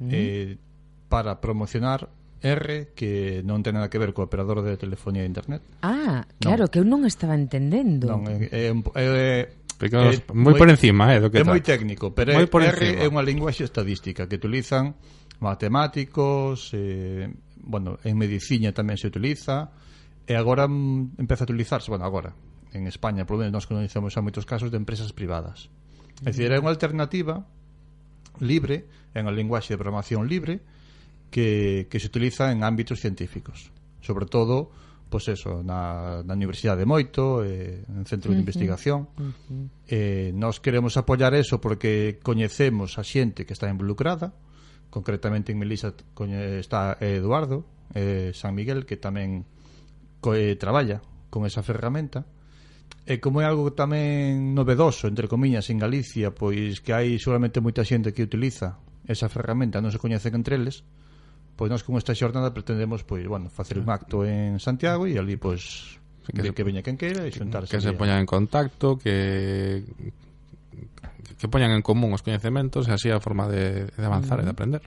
mm. 0.04 0.12
eh, 0.12 0.60
para 1.08 1.39
promocionar 1.39 2.12
R, 2.44 2.91
que 2.91 3.39
non 3.48 3.63
ten 3.63 3.80
nada 3.80 3.88
que 3.88 3.96
ver 3.96 4.12
co 4.12 4.28
operador 4.28 4.67
de 4.67 4.76
telefonía 4.76 5.24
de 5.24 5.32
internet. 5.32 5.63
Ah, 5.80 6.28
claro, 6.44 6.67
non. 6.67 6.72
que 6.74 6.78
eu 6.84 6.86
non 6.86 7.08
estaba 7.08 7.39
entendendo. 7.39 8.12
Non, 8.12 8.28
é, 8.28 8.52
é, 8.52 8.76
é, 9.00 9.08
é, 9.48 9.48
é 9.80 10.20
moi 10.36 10.60
por 10.60 10.67
encima, 10.67 11.15
eh, 11.15 11.24
do 11.24 11.32
que 11.32 11.39
É 11.39 11.48
moi 11.48 11.63
técnico, 11.63 12.12
pero 12.12 12.36
moi 12.36 12.52
por 12.52 12.67
R 12.67 12.76
encima. 12.76 13.00
é 13.00 13.06
unha 13.08 13.24
linguaxe 13.24 13.63
estadística 13.63 14.28
que 14.28 14.36
utilizan 14.36 15.00
matemáticos, 15.39 16.76
eh, 16.76 17.32
bueno, 17.63 17.96
en 18.04 18.20
medicina 18.20 18.76
tamén 18.76 19.00
se 19.00 19.08
utiliza, 19.08 19.72
e 20.28 20.34
agora 20.36 20.67
mm, 20.67 21.22
empeza 21.22 21.46
a 21.46 21.48
utilizarse, 21.48 21.88
bueno, 21.88 22.04
agora, 22.04 22.36
en 22.74 22.88
España, 22.88 23.28
polo 23.28 23.44
menos 23.44 23.64
nós 23.64 23.66
conocemos 23.68 24.16
a 24.16 24.22
moitos 24.24 24.48
casos 24.48 24.72
de 24.72 24.78
empresas 24.80 25.12
privadas. 25.12 25.68
É 26.24 26.32
dicir, 26.32 26.52
é 26.52 26.58
unha 26.60 26.72
alternativa 26.72 27.44
libre, 28.40 28.88
en 29.14 29.28
unha 29.28 29.36
linguaxe 29.36 29.76
de 29.76 29.80
programación 29.80 30.26
libre, 30.26 30.64
que, 31.32 31.88
que 31.90 31.98
se 32.00 32.08
utiliza 32.08 32.52
en 32.52 32.64
ámbitos 32.64 33.00
científicos. 33.00 33.72
Sobre 34.02 34.26
todo, 34.26 34.72
pois 35.12 35.28
pues 35.28 35.40
eso, 35.40 35.64
na, 35.64 36.24
na 36.24 36.34
Universidade 36.36 36.84
de 36.84 36.88
Moito, 36.88 37.44
eh, 37.44 37.84
en 37.84 38.08
Centro 38.08 38.32
uh 38.32 38.36
-huh. 38.36 38.40
de 38.40 38.44
Investigación. 38.48 39.00
Uh 39.20 39.36
-huh. 39.36 39.66
eh, 39.92 40.30
nós 40.32 40.64
queremos 40.64 40.96
apoiar 40.96 41.36
eso 41.36 41.60
porque 41.60 42.20
coñecemos 42.24 42.96
a 42.96 43.04
xente 43.04 43.44
que 43.44 43.52
está 43.52 43.68
involucrada, 43.68 44.32
concretamente 44.92 45.52
en 45.52 45.60
Melisa 45.60 45.96
está 46.60 46.96
Eduardo 47.00 47.64
eh, 47.94 48.32
San 48.34 48.56
Miguel, 48.56 48.86
que 48.86 48.96
tamén 48.96 49.44
co, 50.24 50.36
eh, 50.36 50.56
traballa 50.56 51.04
con 51.32 51.48
esa 51.48 51.64
ferramenta, 51.64 52.28
E 53.06 53.17
como 53.17 53.41
é 53.41 53.45
algo 53.49 53.73
tamén 53.73 54.54
novedoso, 54.54 55.10
entre 55.10 55.25
comiñas, 55.25 55.67
en 55.73 55.82
Galicia, 55.82 56.30
pois 56.32 56.80
que 56.86 56.93
hai 56.93 57.17
seguramente 57.17 57.60
moita 57.60 57.82
xente 57.82 58.13
que 58.13 58.21
utiliza 58.21 58.77
esa 59.10 59.27
ferramenta, 59.27 59.82
non 59.82 59.89
se 59.89 59.97
coñecen 59.97 60.38
entre 60.38 60.56
eles, 60.56 60.86
pois 61.58 61.73
nós 61.73 61.82
con 61.82 61.97
esta 61.97 62.13
xornada 62.13 62.54
pretendemos 62.54 63.01
pois, 63.04 63.25
bueno, 63.25 63.49
facer 63.49 63.82
un 63.82 63.89
acto 63.89 64.23
en 64.23 64.62
Santiago 64.62 65.10
e 65.10 65.17
ali 65.17 65.36
pois 65.36 65.97
que, 66.30 66.41
de, 66.41 66.54
que 66.54 66.63
veña 66.63 66.86
quen 66.86 66.95
queira 66.95 67.25
e 67.25 67.34
xuntarse. 67.34 67.73
Que 67.73 67.82
se 67.82 67.97
poñan 67.97 68.21
en 68.21 68.30
contacto, 68.30 69.01
que 69.01 69.84
que 71.41 71.47
poñan 71.49 71.73
en 71.73 71.82
común 71.82 72.13
os 72.13 72.21
coñecementos 72.21 72.86
e 72.86 72.93
así 72.93 73.10
a 73.10 73.17
forma 73.17 73.49
de, 73.49 73.89
de 73.89 74.06
avanzar 74.06 74.39
mm. 74.39 74.41
e 74.41 74.45
de 74.45 74.54
aprender. 74.54 74.84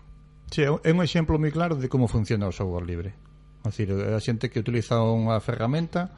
Sí, 0.54 0.62
é 0.62 0.70
un 0.70 1.02
exemplo 1.02 1.34
moi 1.34 1.50
claro 1.50 1.74
de 1.74 1.90
como 1.90 2.06
funciona 2.06 2.46
o 2.46 2.54
software 2.54 2.86
libre. 2.86 3.10
É 3.66 3.74
dicir, 3.74 3.90
a 3.90 4.20
xente 4.22 4.54
que 4.54 4.62
utiliza 4.62 5.02
unha 5.02 5.34
ferramenta 5.42 6.14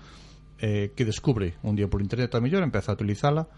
eh, 0.58 0.92
que 0.96 1.04
descubre 1.04 1.54
un 1.62 1.76
día 1.76 1.88
por 1.88 2.00
internet 2.00 2.34
a 2.34 2.40
mellor, 2.40 2.62
empeza 2.62 2.92
a 2.92 2.98
utilizala 2.98 3.48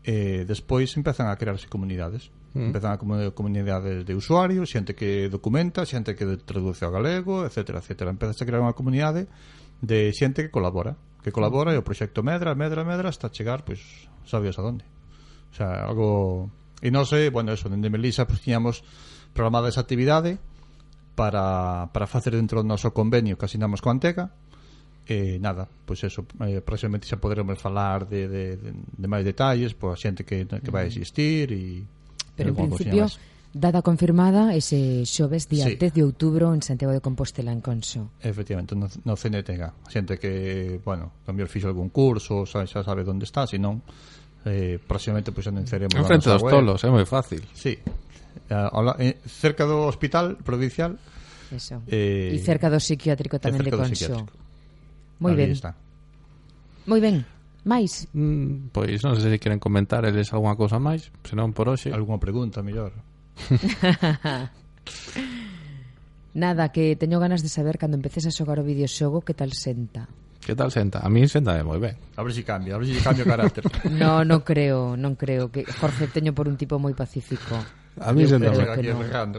e 0.00 0.42
eh, 0.42 0.48
despois 0.48 0.88
empezan 0.96 1.28
a 1.28 1.36
crearse 1.36 1.68
comunidades. 1.68 2.32
Mm. 2.50 2.74
empezan 2.74 2.90
a 2.90 2.98
comunidades 3.30 4.02
de 4.02 4.14
usuarios 4.18 4.66
xente 4.66 4.98
que 4.98 5.30
documenta, 5.30 5.86
xente 5.86 6.18
que 6.18 6.26
traduce 6.42 6.82
ao 6.82 6.90
galego, 6.90 7.46
etc, 7.46 7.78
etc 7.78 8.10
empezas 8.10 8.42
a 8.42 8.46
crear 8.48 8.58
unha 8.58 8.74
comunidade 8.74 9.30
de 9.78 10.10
xente 10.10 10.42
que 10.42 10.50
colabora 10.50 10.98
que 11.22 11.32
colabora 11.32 11.76
e 11.76 11.78
o 11.78 11.84
proxecto 11.84 12.24
medra, 12.24 12.56
medra, 12.56 12.82
medra 12.82 13.12
hasta 13.12 13.28
chegar, 13.28 13.62
pois, 13.64 14.08
sabios 14.24 14.56
a 14.58 14.62
donde. 14.64 14.84
O 15.52 15.54
sea, 15.54 15.84
algo 15.84 16.48
e 16.80 16.88
non 16.88 17.04
sei, 17.04 17.28
bueno, 17.28 17.52
eso, 17.52 17.68
dende 17.68 17.92
Melisa 17.92 18.24
pois, 18.24 18.40
pues, 18.40 18.44
tiñamos 18.48 18.76
programada 19.36 19.68
esa 19.68 19.84
actividade 19.84 20.40
para, 21.12 21.92
para 21.92 22.08
facer 22.08 22.32
dentro 22.32 22.64
do 22.64 22.66
noso 22.66 22.96
convenio 22.96 23.36
que 23.36 23.44
asinamos 23.44 23.84
con 23.84 24.00
Antega 24.00 24.32
eh, 25.10 25.38
nada, 25.42 25.66
pois 25.66 25.98
eso 26.06 26.22
eh, 26.46 26.62
próximamente 26.62 27.10
xa 27.10 27.18
poderemos 27.18 27.58
falar 27.58 28.06
de, 28.06 28.30
de, 28.30 28.44
de, 28.56 28.70
de 28.70 29.06
máis 29.10 29.26
detalles 29.26 29.74
pois 29.74 29.94
a 29.94 29.98
xente 29.98 30.22
que, 30.22 30.46
que 30.46 30.70
vai 30.70 30.86
existir 30.86 31.50
e 31.50 31.82
pero 32.38 32.54
en 32.54 32.70
principio 32.70 33.10
data 33.50 33.82
confirmada 33.82 34.54
ese 34.54 35.02
xoves 35.02 35.50
día 35.50 35.66
sí. 35.66 35.74
10 35.74 35.90
de 35.90 36.02
outubro 36.06 36.54
en 36.54 36.62
Santiago 36.62 36.94
de 36.94 37.02
Compostela 37.02 37.50
en 37.50 37.58
Conso. 37.58 38.14
Efectivamente, 38.22 38.78
no, 38.78 38.86
no 38.86 39.18
CNTG. 39.18 39.90
Xente 39.90 40.22
que, 40.22 40.78
bueno, 40.86 41.18
cambiou 41.26 41.50
fixo 41.50 41.66
algún 41.66 41.90
curso, 41.90 42.46
xa, 42.46 42.62
xa 42.62 42.86
sabe 42.86 43.02
onde 43.02 43.26
está, 43.26 43.50
senón 43.50 43.82
eh, 44.46 44.78
próximamente 44.78 45.34
pois 45.34 45.50
pues, 45.50 45.54
anunciaremos 45.54 45.98
En 45.98 46.06
frente 46.06 46.30
dos 46.30 46.42
web. 46.46 46.54
tolos, 46.54 46.78
é 46.86 46.90
moi 46.94 47.02
fácil. 47.02 47.42
Sí. 47.50 47.74
Eh, 47.74 48.68
hola, 48.70 48.94
eh, 49.02 49.18
cerca 49.26 49.66
do 49.66 49.82
hospital 49.90 50.38
provincial. 50.46 50.94
Eso. 51.50 51.82
Eh, 51.90 52.30
e 52.30 52.38
cerca 52.38 52.70
do 52.70 52.78
psiquiátrico 52.78 53.36
eh, 53.36 53.42
tamén 53.42 53.66
de 53.66 53.74
Conso. 53.74 54.30
Moi 55.20 55.36
ben. 55.36 55.52
Está. 55.52 55.76
Moi 56.88 57.00
ben. 57.00 57.24
Mais? 57.64 58.08
Mm, 58.16 58.72
pois 58.72 59.04
non 59.04 59.12
sei 59.20 59.36
se 59.36 59.38
queren 59.38 59.60
comentar 59.60 60.08
eles 60.08 60.32
algunha 60.32 60.56
cousa 60.56 60.80
máis, 60.80 61.12
senón 61.28 61.52
por 61.52 61.68
hoxe. 61.68 61.92
Algunha 61.92 62.16
pregunta, 62.16 62.64
mellor. 62.64 62.96
Nada, 66.32 66.72
que 66.72 66.96
teño 66.96 67.20
ganas 67.20 67.42
de 67.44 67.52
saber 67.52 67.76
cando 67.76 68.00
empeces 68.00 68.24
a 68.24 68.32
xogar 68.32 68.62
o 68.62 68.64
videoxogo 68.64 69.20
que 69.20 69.36
tal 69.36 69.52
senta. 69.52 70.08
Que 70.40 70.56
tal 70.56 70.72
senta? 70.72 71.04
A 71.04 71.12
mí 71.12 71.28
senta 71.28 71.60
moi 71.60 71.76
ben. 71.76 72.00
A 72.16 72.24
ver 72.24 72.32
si 72.32 72.40
cambia, 72.40 72.74
a 72.74 72.78
ver 72.80 72.88
si 72.88 72.96
cambia 73.04 73.28
o 73.28 73.28
carácter. 73.28 73.68
no, 73.92 74.24
non 74.24 74.40
creo, 74.40 74.96
non 74.96 75.20
creo 75.20 75.52
que 75.52 75.68
Jorge 75.68 76.08
teño 76.08 76.32
por 76.32 76.48
un 76.48 76.56
tipo 76.56 76.80
moi 76.80 76.96
pacífico. 76.96 77.60
A 77.98 78.12
mí 78.12 78.26
sentame, 78.26 78.62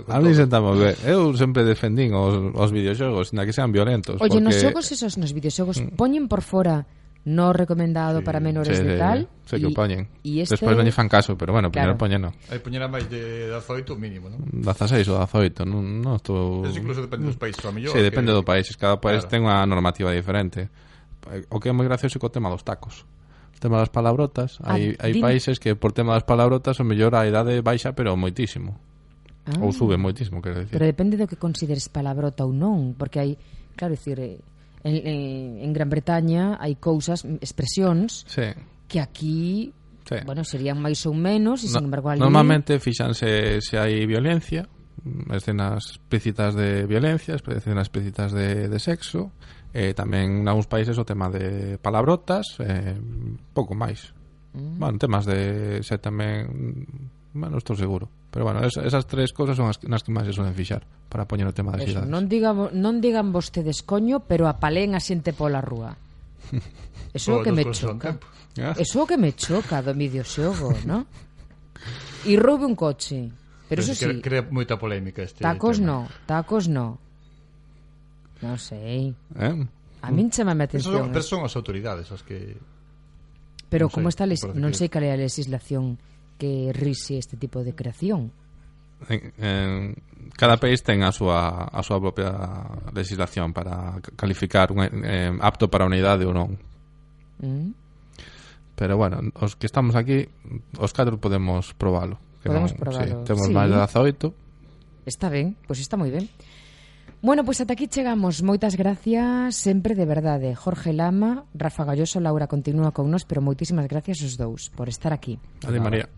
a 0.07 0.19
mí 0.19 0.33
sentame 0.35 0.69
ben. 0.75 0.95
Eu 1.07 1.31
sempre 1.39 1.63
defendín 1.63 2.11
os, 2.11 2.35
os 2.35 2.69
videoxogos, 2.69 3.31
na 3.31 3.47
que 3.47 3.55
sean 3.55 3.71
violentos. 3.71 4.19
Oye, 4.19 4.37
porque... 4.37 4.43
nos 4.43 4.55
xogos 4.59 4.85
esos, 4.91 5.15
nos 5.15 5.31
videoxogos, 5.31 5.79
mm. 5.79 5.95
poñen 5.95 6.27
por 6.27 6.43
fora 6.43 6.83
no 7.23 7.53
recomendado 7.53 8.19
sí, 8.19 8.25
para 8.25 8.39
menores 8.39 8.77
sí, 8.77 8.83
de, 8.83 8.97
tal. 8.97 9.29
Se 9.45 9.59
que 9.59 9.67
o 9.67 9.73
poñen. 9.73 10.09
Y 10.23 10.41
este... 10.41 10.57
Despois 10.57 10.75
non 10.75 10.85
lle 10.85 10.93
fan 10.93 11.07
caso, 11.07 11.37
pero 11.37 11.53
bueno, 11.53 11.71
claro. 11.71 11.95
poñen 11.95 12.27
poñeno. 12.27 12.49
Aí 12.51 12.59
poñera 12.59 12.91
máis 12.91 13.07
de 13.07 13.53
18 13.55 13.95
mínimo, 13.95 14.27
non? 14.27 14.41
16 14.49 15.05
ou 15.09 15.17
18, 15.21 15.63
non, 15.63 16.01
non 16.01 16.17
estou... 16.17 16.65
Eso 16.65 16.81
incluso 16.81 17.05
depende 17.05 17.29
dos 17.29 17.39
países, 17.39 17.61
a 17.61 17.71
mellor. 17.71 17.93
Sí, 17.93 18.01
depende 18.01 18.33
que... 18.33 18.37
do 18.37 18.43
país, 18.43 18.65
cada 18.75 18.97
país 18.97 19.23
claro. 19.23 19.31
ten 19.31 19.39
unha 19.45 19.61
normativa 19.69 20.09
diferente. 20.11 20.67
O 21.53 21.61
que 21.61 21.69
é 21.69 21.73
moi 21.73 21.85
gracioso 21.85 22.17
é 22.17 22.25
o 22.25 22.33
tema 22.33 22.49
dos 22.49 22.65
tacos 22.65 23.05
tema 23.62 23.78
das 23.78 23.93
palabrotas. 23.93 24.58
Ah, 24.65 24.74
hai, 24.74 24.97
hai 24.97 25.13
dime. 25.13 25.30
países 25.30 25.62
que 25.62 25.78
por 25.78 25.93
tema 25.93 26.17
das 26.17 26.26
palabrotas 26.26 26.82
o 26.82 26.84
mellor 26.84 27.13
a 27.13 27.30
idade 27.30 27.62
baixa, 27.62 27.93
pero 27.93 28.17
moitísimo. 28.17 28.82
Ah. 29.45 29.62
Ou 29.62 29.69
sube 29.69 30.02
moitísimo, 30.02 30.41
quero 30.41 30.65
decir. 30.65 30.74
Pero 30.74 30.89
depende 30.89 31.15
do 31.21 31.30
que 31.30 31.38
consideres 31.38 31.86
palabrota 31.93 32.41
ou 32.41 32.52
non, 32.52 32.97
porque 32.97 33.21
hai, 33.21 33.32
claro, 33.78 33.93
decir, 33.93 34.17
eh, 34.17 34.41
en, 34.82 34.95
en, 34.97 35.21
en 35.62 35.69
Gran 35.69 35.93
Bretaña 35.93 36.58
hai 36.58 36.82
cousas, 36.82 37.21
expresións 37.39 38.26
sí. 38.26 38.50
que 38.89 38.97
aquí 38.97 39.71
Sí. 40.02 40.17
Bueno, 40.26 40.43
serían 40.43 40.82
máis 40.82 41.06
ou 41.06 41.13
menos, 41.13 41.62
e 41.62 41.69
no, 41.69 41.78
sin 41.78 41.86
embargo 41.88 42.10
ali... 42.10 42.19
Normalmente 42.19 42.82
fixanse 42.82 43.62
se 43.62 43.76
hai 43.78 44.04
violencia, 44.10 44.65
escenas 45.32 45.95
explícitas 45.95 46.58
de 46.58 46.89
violencia, 46.89 47.38
escenas 47.38 47.86
explícitas 47.88 48.34
de, 48.34 48.67
de 48.67 48.80
sexo, 48.82 49.32
Eh, 49.71 49.95
tamén 49.95 50.43
nalgúns 50.43 50.67
países 50.67 50.99
o 50.99 51.07
tema 51.07 51.31
de 51.31 51.79
palabrotas, 51.79 52.60
eh, 52.60 52.95
pouco 53.55 53.71
máis. 53.71 54.12
Mm. 54.51 54.75
Bueno, 54.77 54.95
temas 54.99 55.23
de 55.23 55.79
se 55.79 55.95
tamén 55.95 56.86
bueno, 57.34 57.57
estou 57.57 57.75
seguro. 57.79 58.12
Pero 58.31 58.45
bueno, 58.45 58.63
es, 58.63 58.75
esas 58.77 59.07
tres 59.07 59.34
cousas 59.34 59.55
son 59.55 59.67
as 59.67 59.79
nas 59.84 60.03
que 60.03 60.12
máis 60.12 60.27
se 60.27 60.36
suelen 60.36 60.55
fixar 60.55 60.84
para 61.12 61.27
poñer 61.27 61.47
o 61.47 61.55
tema 61.55 61.75
das 61.75 61.84
Eso, 61.84 61.99
cidades. 61.99 62.12
Non, 62.12 62.27
diga, 62.27 62.51
non 62.55 63.03
digan 63.03 63.31
vostedes 63.31 63.84
coño, 63.84 64.23
pero 64.23 64.47
apalén 64.47 64.95
a 64.95 65.01
xente 65.03 65.31
pola 65.36 65.60
rúa. 65.60 65.95
Eso 67.15 67.39
o 67.39 67.43
que 67.43 67.51
me 67.51 67.67
choca. 67.71 68.19
Ah. 68.60 68.75
Eso 68.75 69.03
o 69.03 69.07
que 69.07 69.19
me 69.19 69.36
choca 69.36 69.84
do 69.84 69.91
videoxogo, 69.95 70.75
non? 70.88 71.07
E 72.27 72.36
roube 72.39 72.67
un 72.67 72.75
coche. 72.75 73.31
Pero, 73.67 73.79
pero 73.79 73.88
eso 73.88 73.95
sí. 73.95 74.19
Crea 74.19 74.47
moita 74.47 74.75
polémica 74.75 75.23
este 75.23 75.43
Tacos 75.43 75.79
tema. 75.79 75.88
no, 75.88 75.99
tacos 76.27 76.67
no. 76.67 76.99
Non 78.41 78.58
sei. 78.58 79.13
Eh? 79.38 79.56
A 80.01 80.10
min 80.10 80.34
chama 80.34 80.58
a 80.58 80.65
atención. 80.65 80.97
Son, 80.97 81.13
pero 81.13 81.23
eh. 81.23 81.30
son 81.30 81.41
as 81.45 81.54
autoridades 81.54 82.10
as 82.10 82.25
que... 82.25 82.58
Pero 83.69 83.88
non 83.88 83.93
como 83.93 84.10
sei, 84.10 84.13
está 84.17 84.25
les... 84.25 84.41
non 84.58 84.73
sei 84.73 84.89
cal 84.89 85.06
é 85.06 85.13
a 85.13 85.19
legislación 85.19 86.01
que 86.41 86.73
rixe 86.73 87.21
este 87.21 87.38
tipo 87.38 87.62
de 87.62 87.77
creación. 87.77 88.34
En, 89.10 89.34
en, 89.38 89.95
cada 90.34 90.58
país 90.58 90.82
ten 90.82 91.06
a 91.06 91.13
súa, 91.13 91.69
a 91.69 91.82
súa 91.86 92.01
propia 92.01 92.34
legislación 92.93 93.54
para 93.54 94.01
calificar 94.17 94.73
un 94.73 94.82
eh, 94.82 95.34
apto 95.38 95.69
para 95.69 95.86
unidade 95.86 96.25
ou 96.25 96.34
non. 96.34 96.58
Mm. 97.41 97.77
Pero 98.73 98.97
bueno, 98.97 99.21
os 99.38 99.54
que 99.54 99.69
estamos 99.69 99.93
aquí, 99.93 100.25
os 100.82 100.89
catro 100.93 101.21
podemos 101.21 101.77
probalo. 101.77 102.17
Que 102.41 102.49
podemos 102.49 102.73
non, 102.73 102.82
probalo. 102.82 103.21
Sí, 103.21 103.30
temos 103.30 103.45
sí. 103.45 103.54
máis 103.54 103.69
de 103.69 103.77
18. 103.77 104.34
Está 105.06 105.30
ben, 105.30 105.54
pois 105.69 105.77
pues 105.77 105.86
está 105.86 105.93
moi 105.93 106.10
ben. 106.10 106.25
Bueno, 107.21 107.43
pois 107.43 107.58
pues 107.58 107.62
ata 107.62 107.74
aquí 107.74 107.88
chegamos. 107.88 108.41
Moitas 108.41 108.76
gracias 108.76 109.56
sempre 109.56 109.93
de 109.93 110.06
verdade. 110.06 110.56
Jorge 110.56 110.93
Lama, 110.93 111.45
Rafa 111.54 111.86
Galloso, 111.86 112.19
Laura 112.19 112.47
continúa 112.47 112.91
con 112.91 113.12
nos, 113.12 113.26
pero 113.26 113.41
moitísimas 113.41 113.88
gracias 113.88 114.24
os 114.24 114.38
dous 114.38 114.71
por 114.74 114.89
estar 114.89 115.13
aquí. 115.13 115.38
Ade 115.67 115.80
María. 115.80 116.10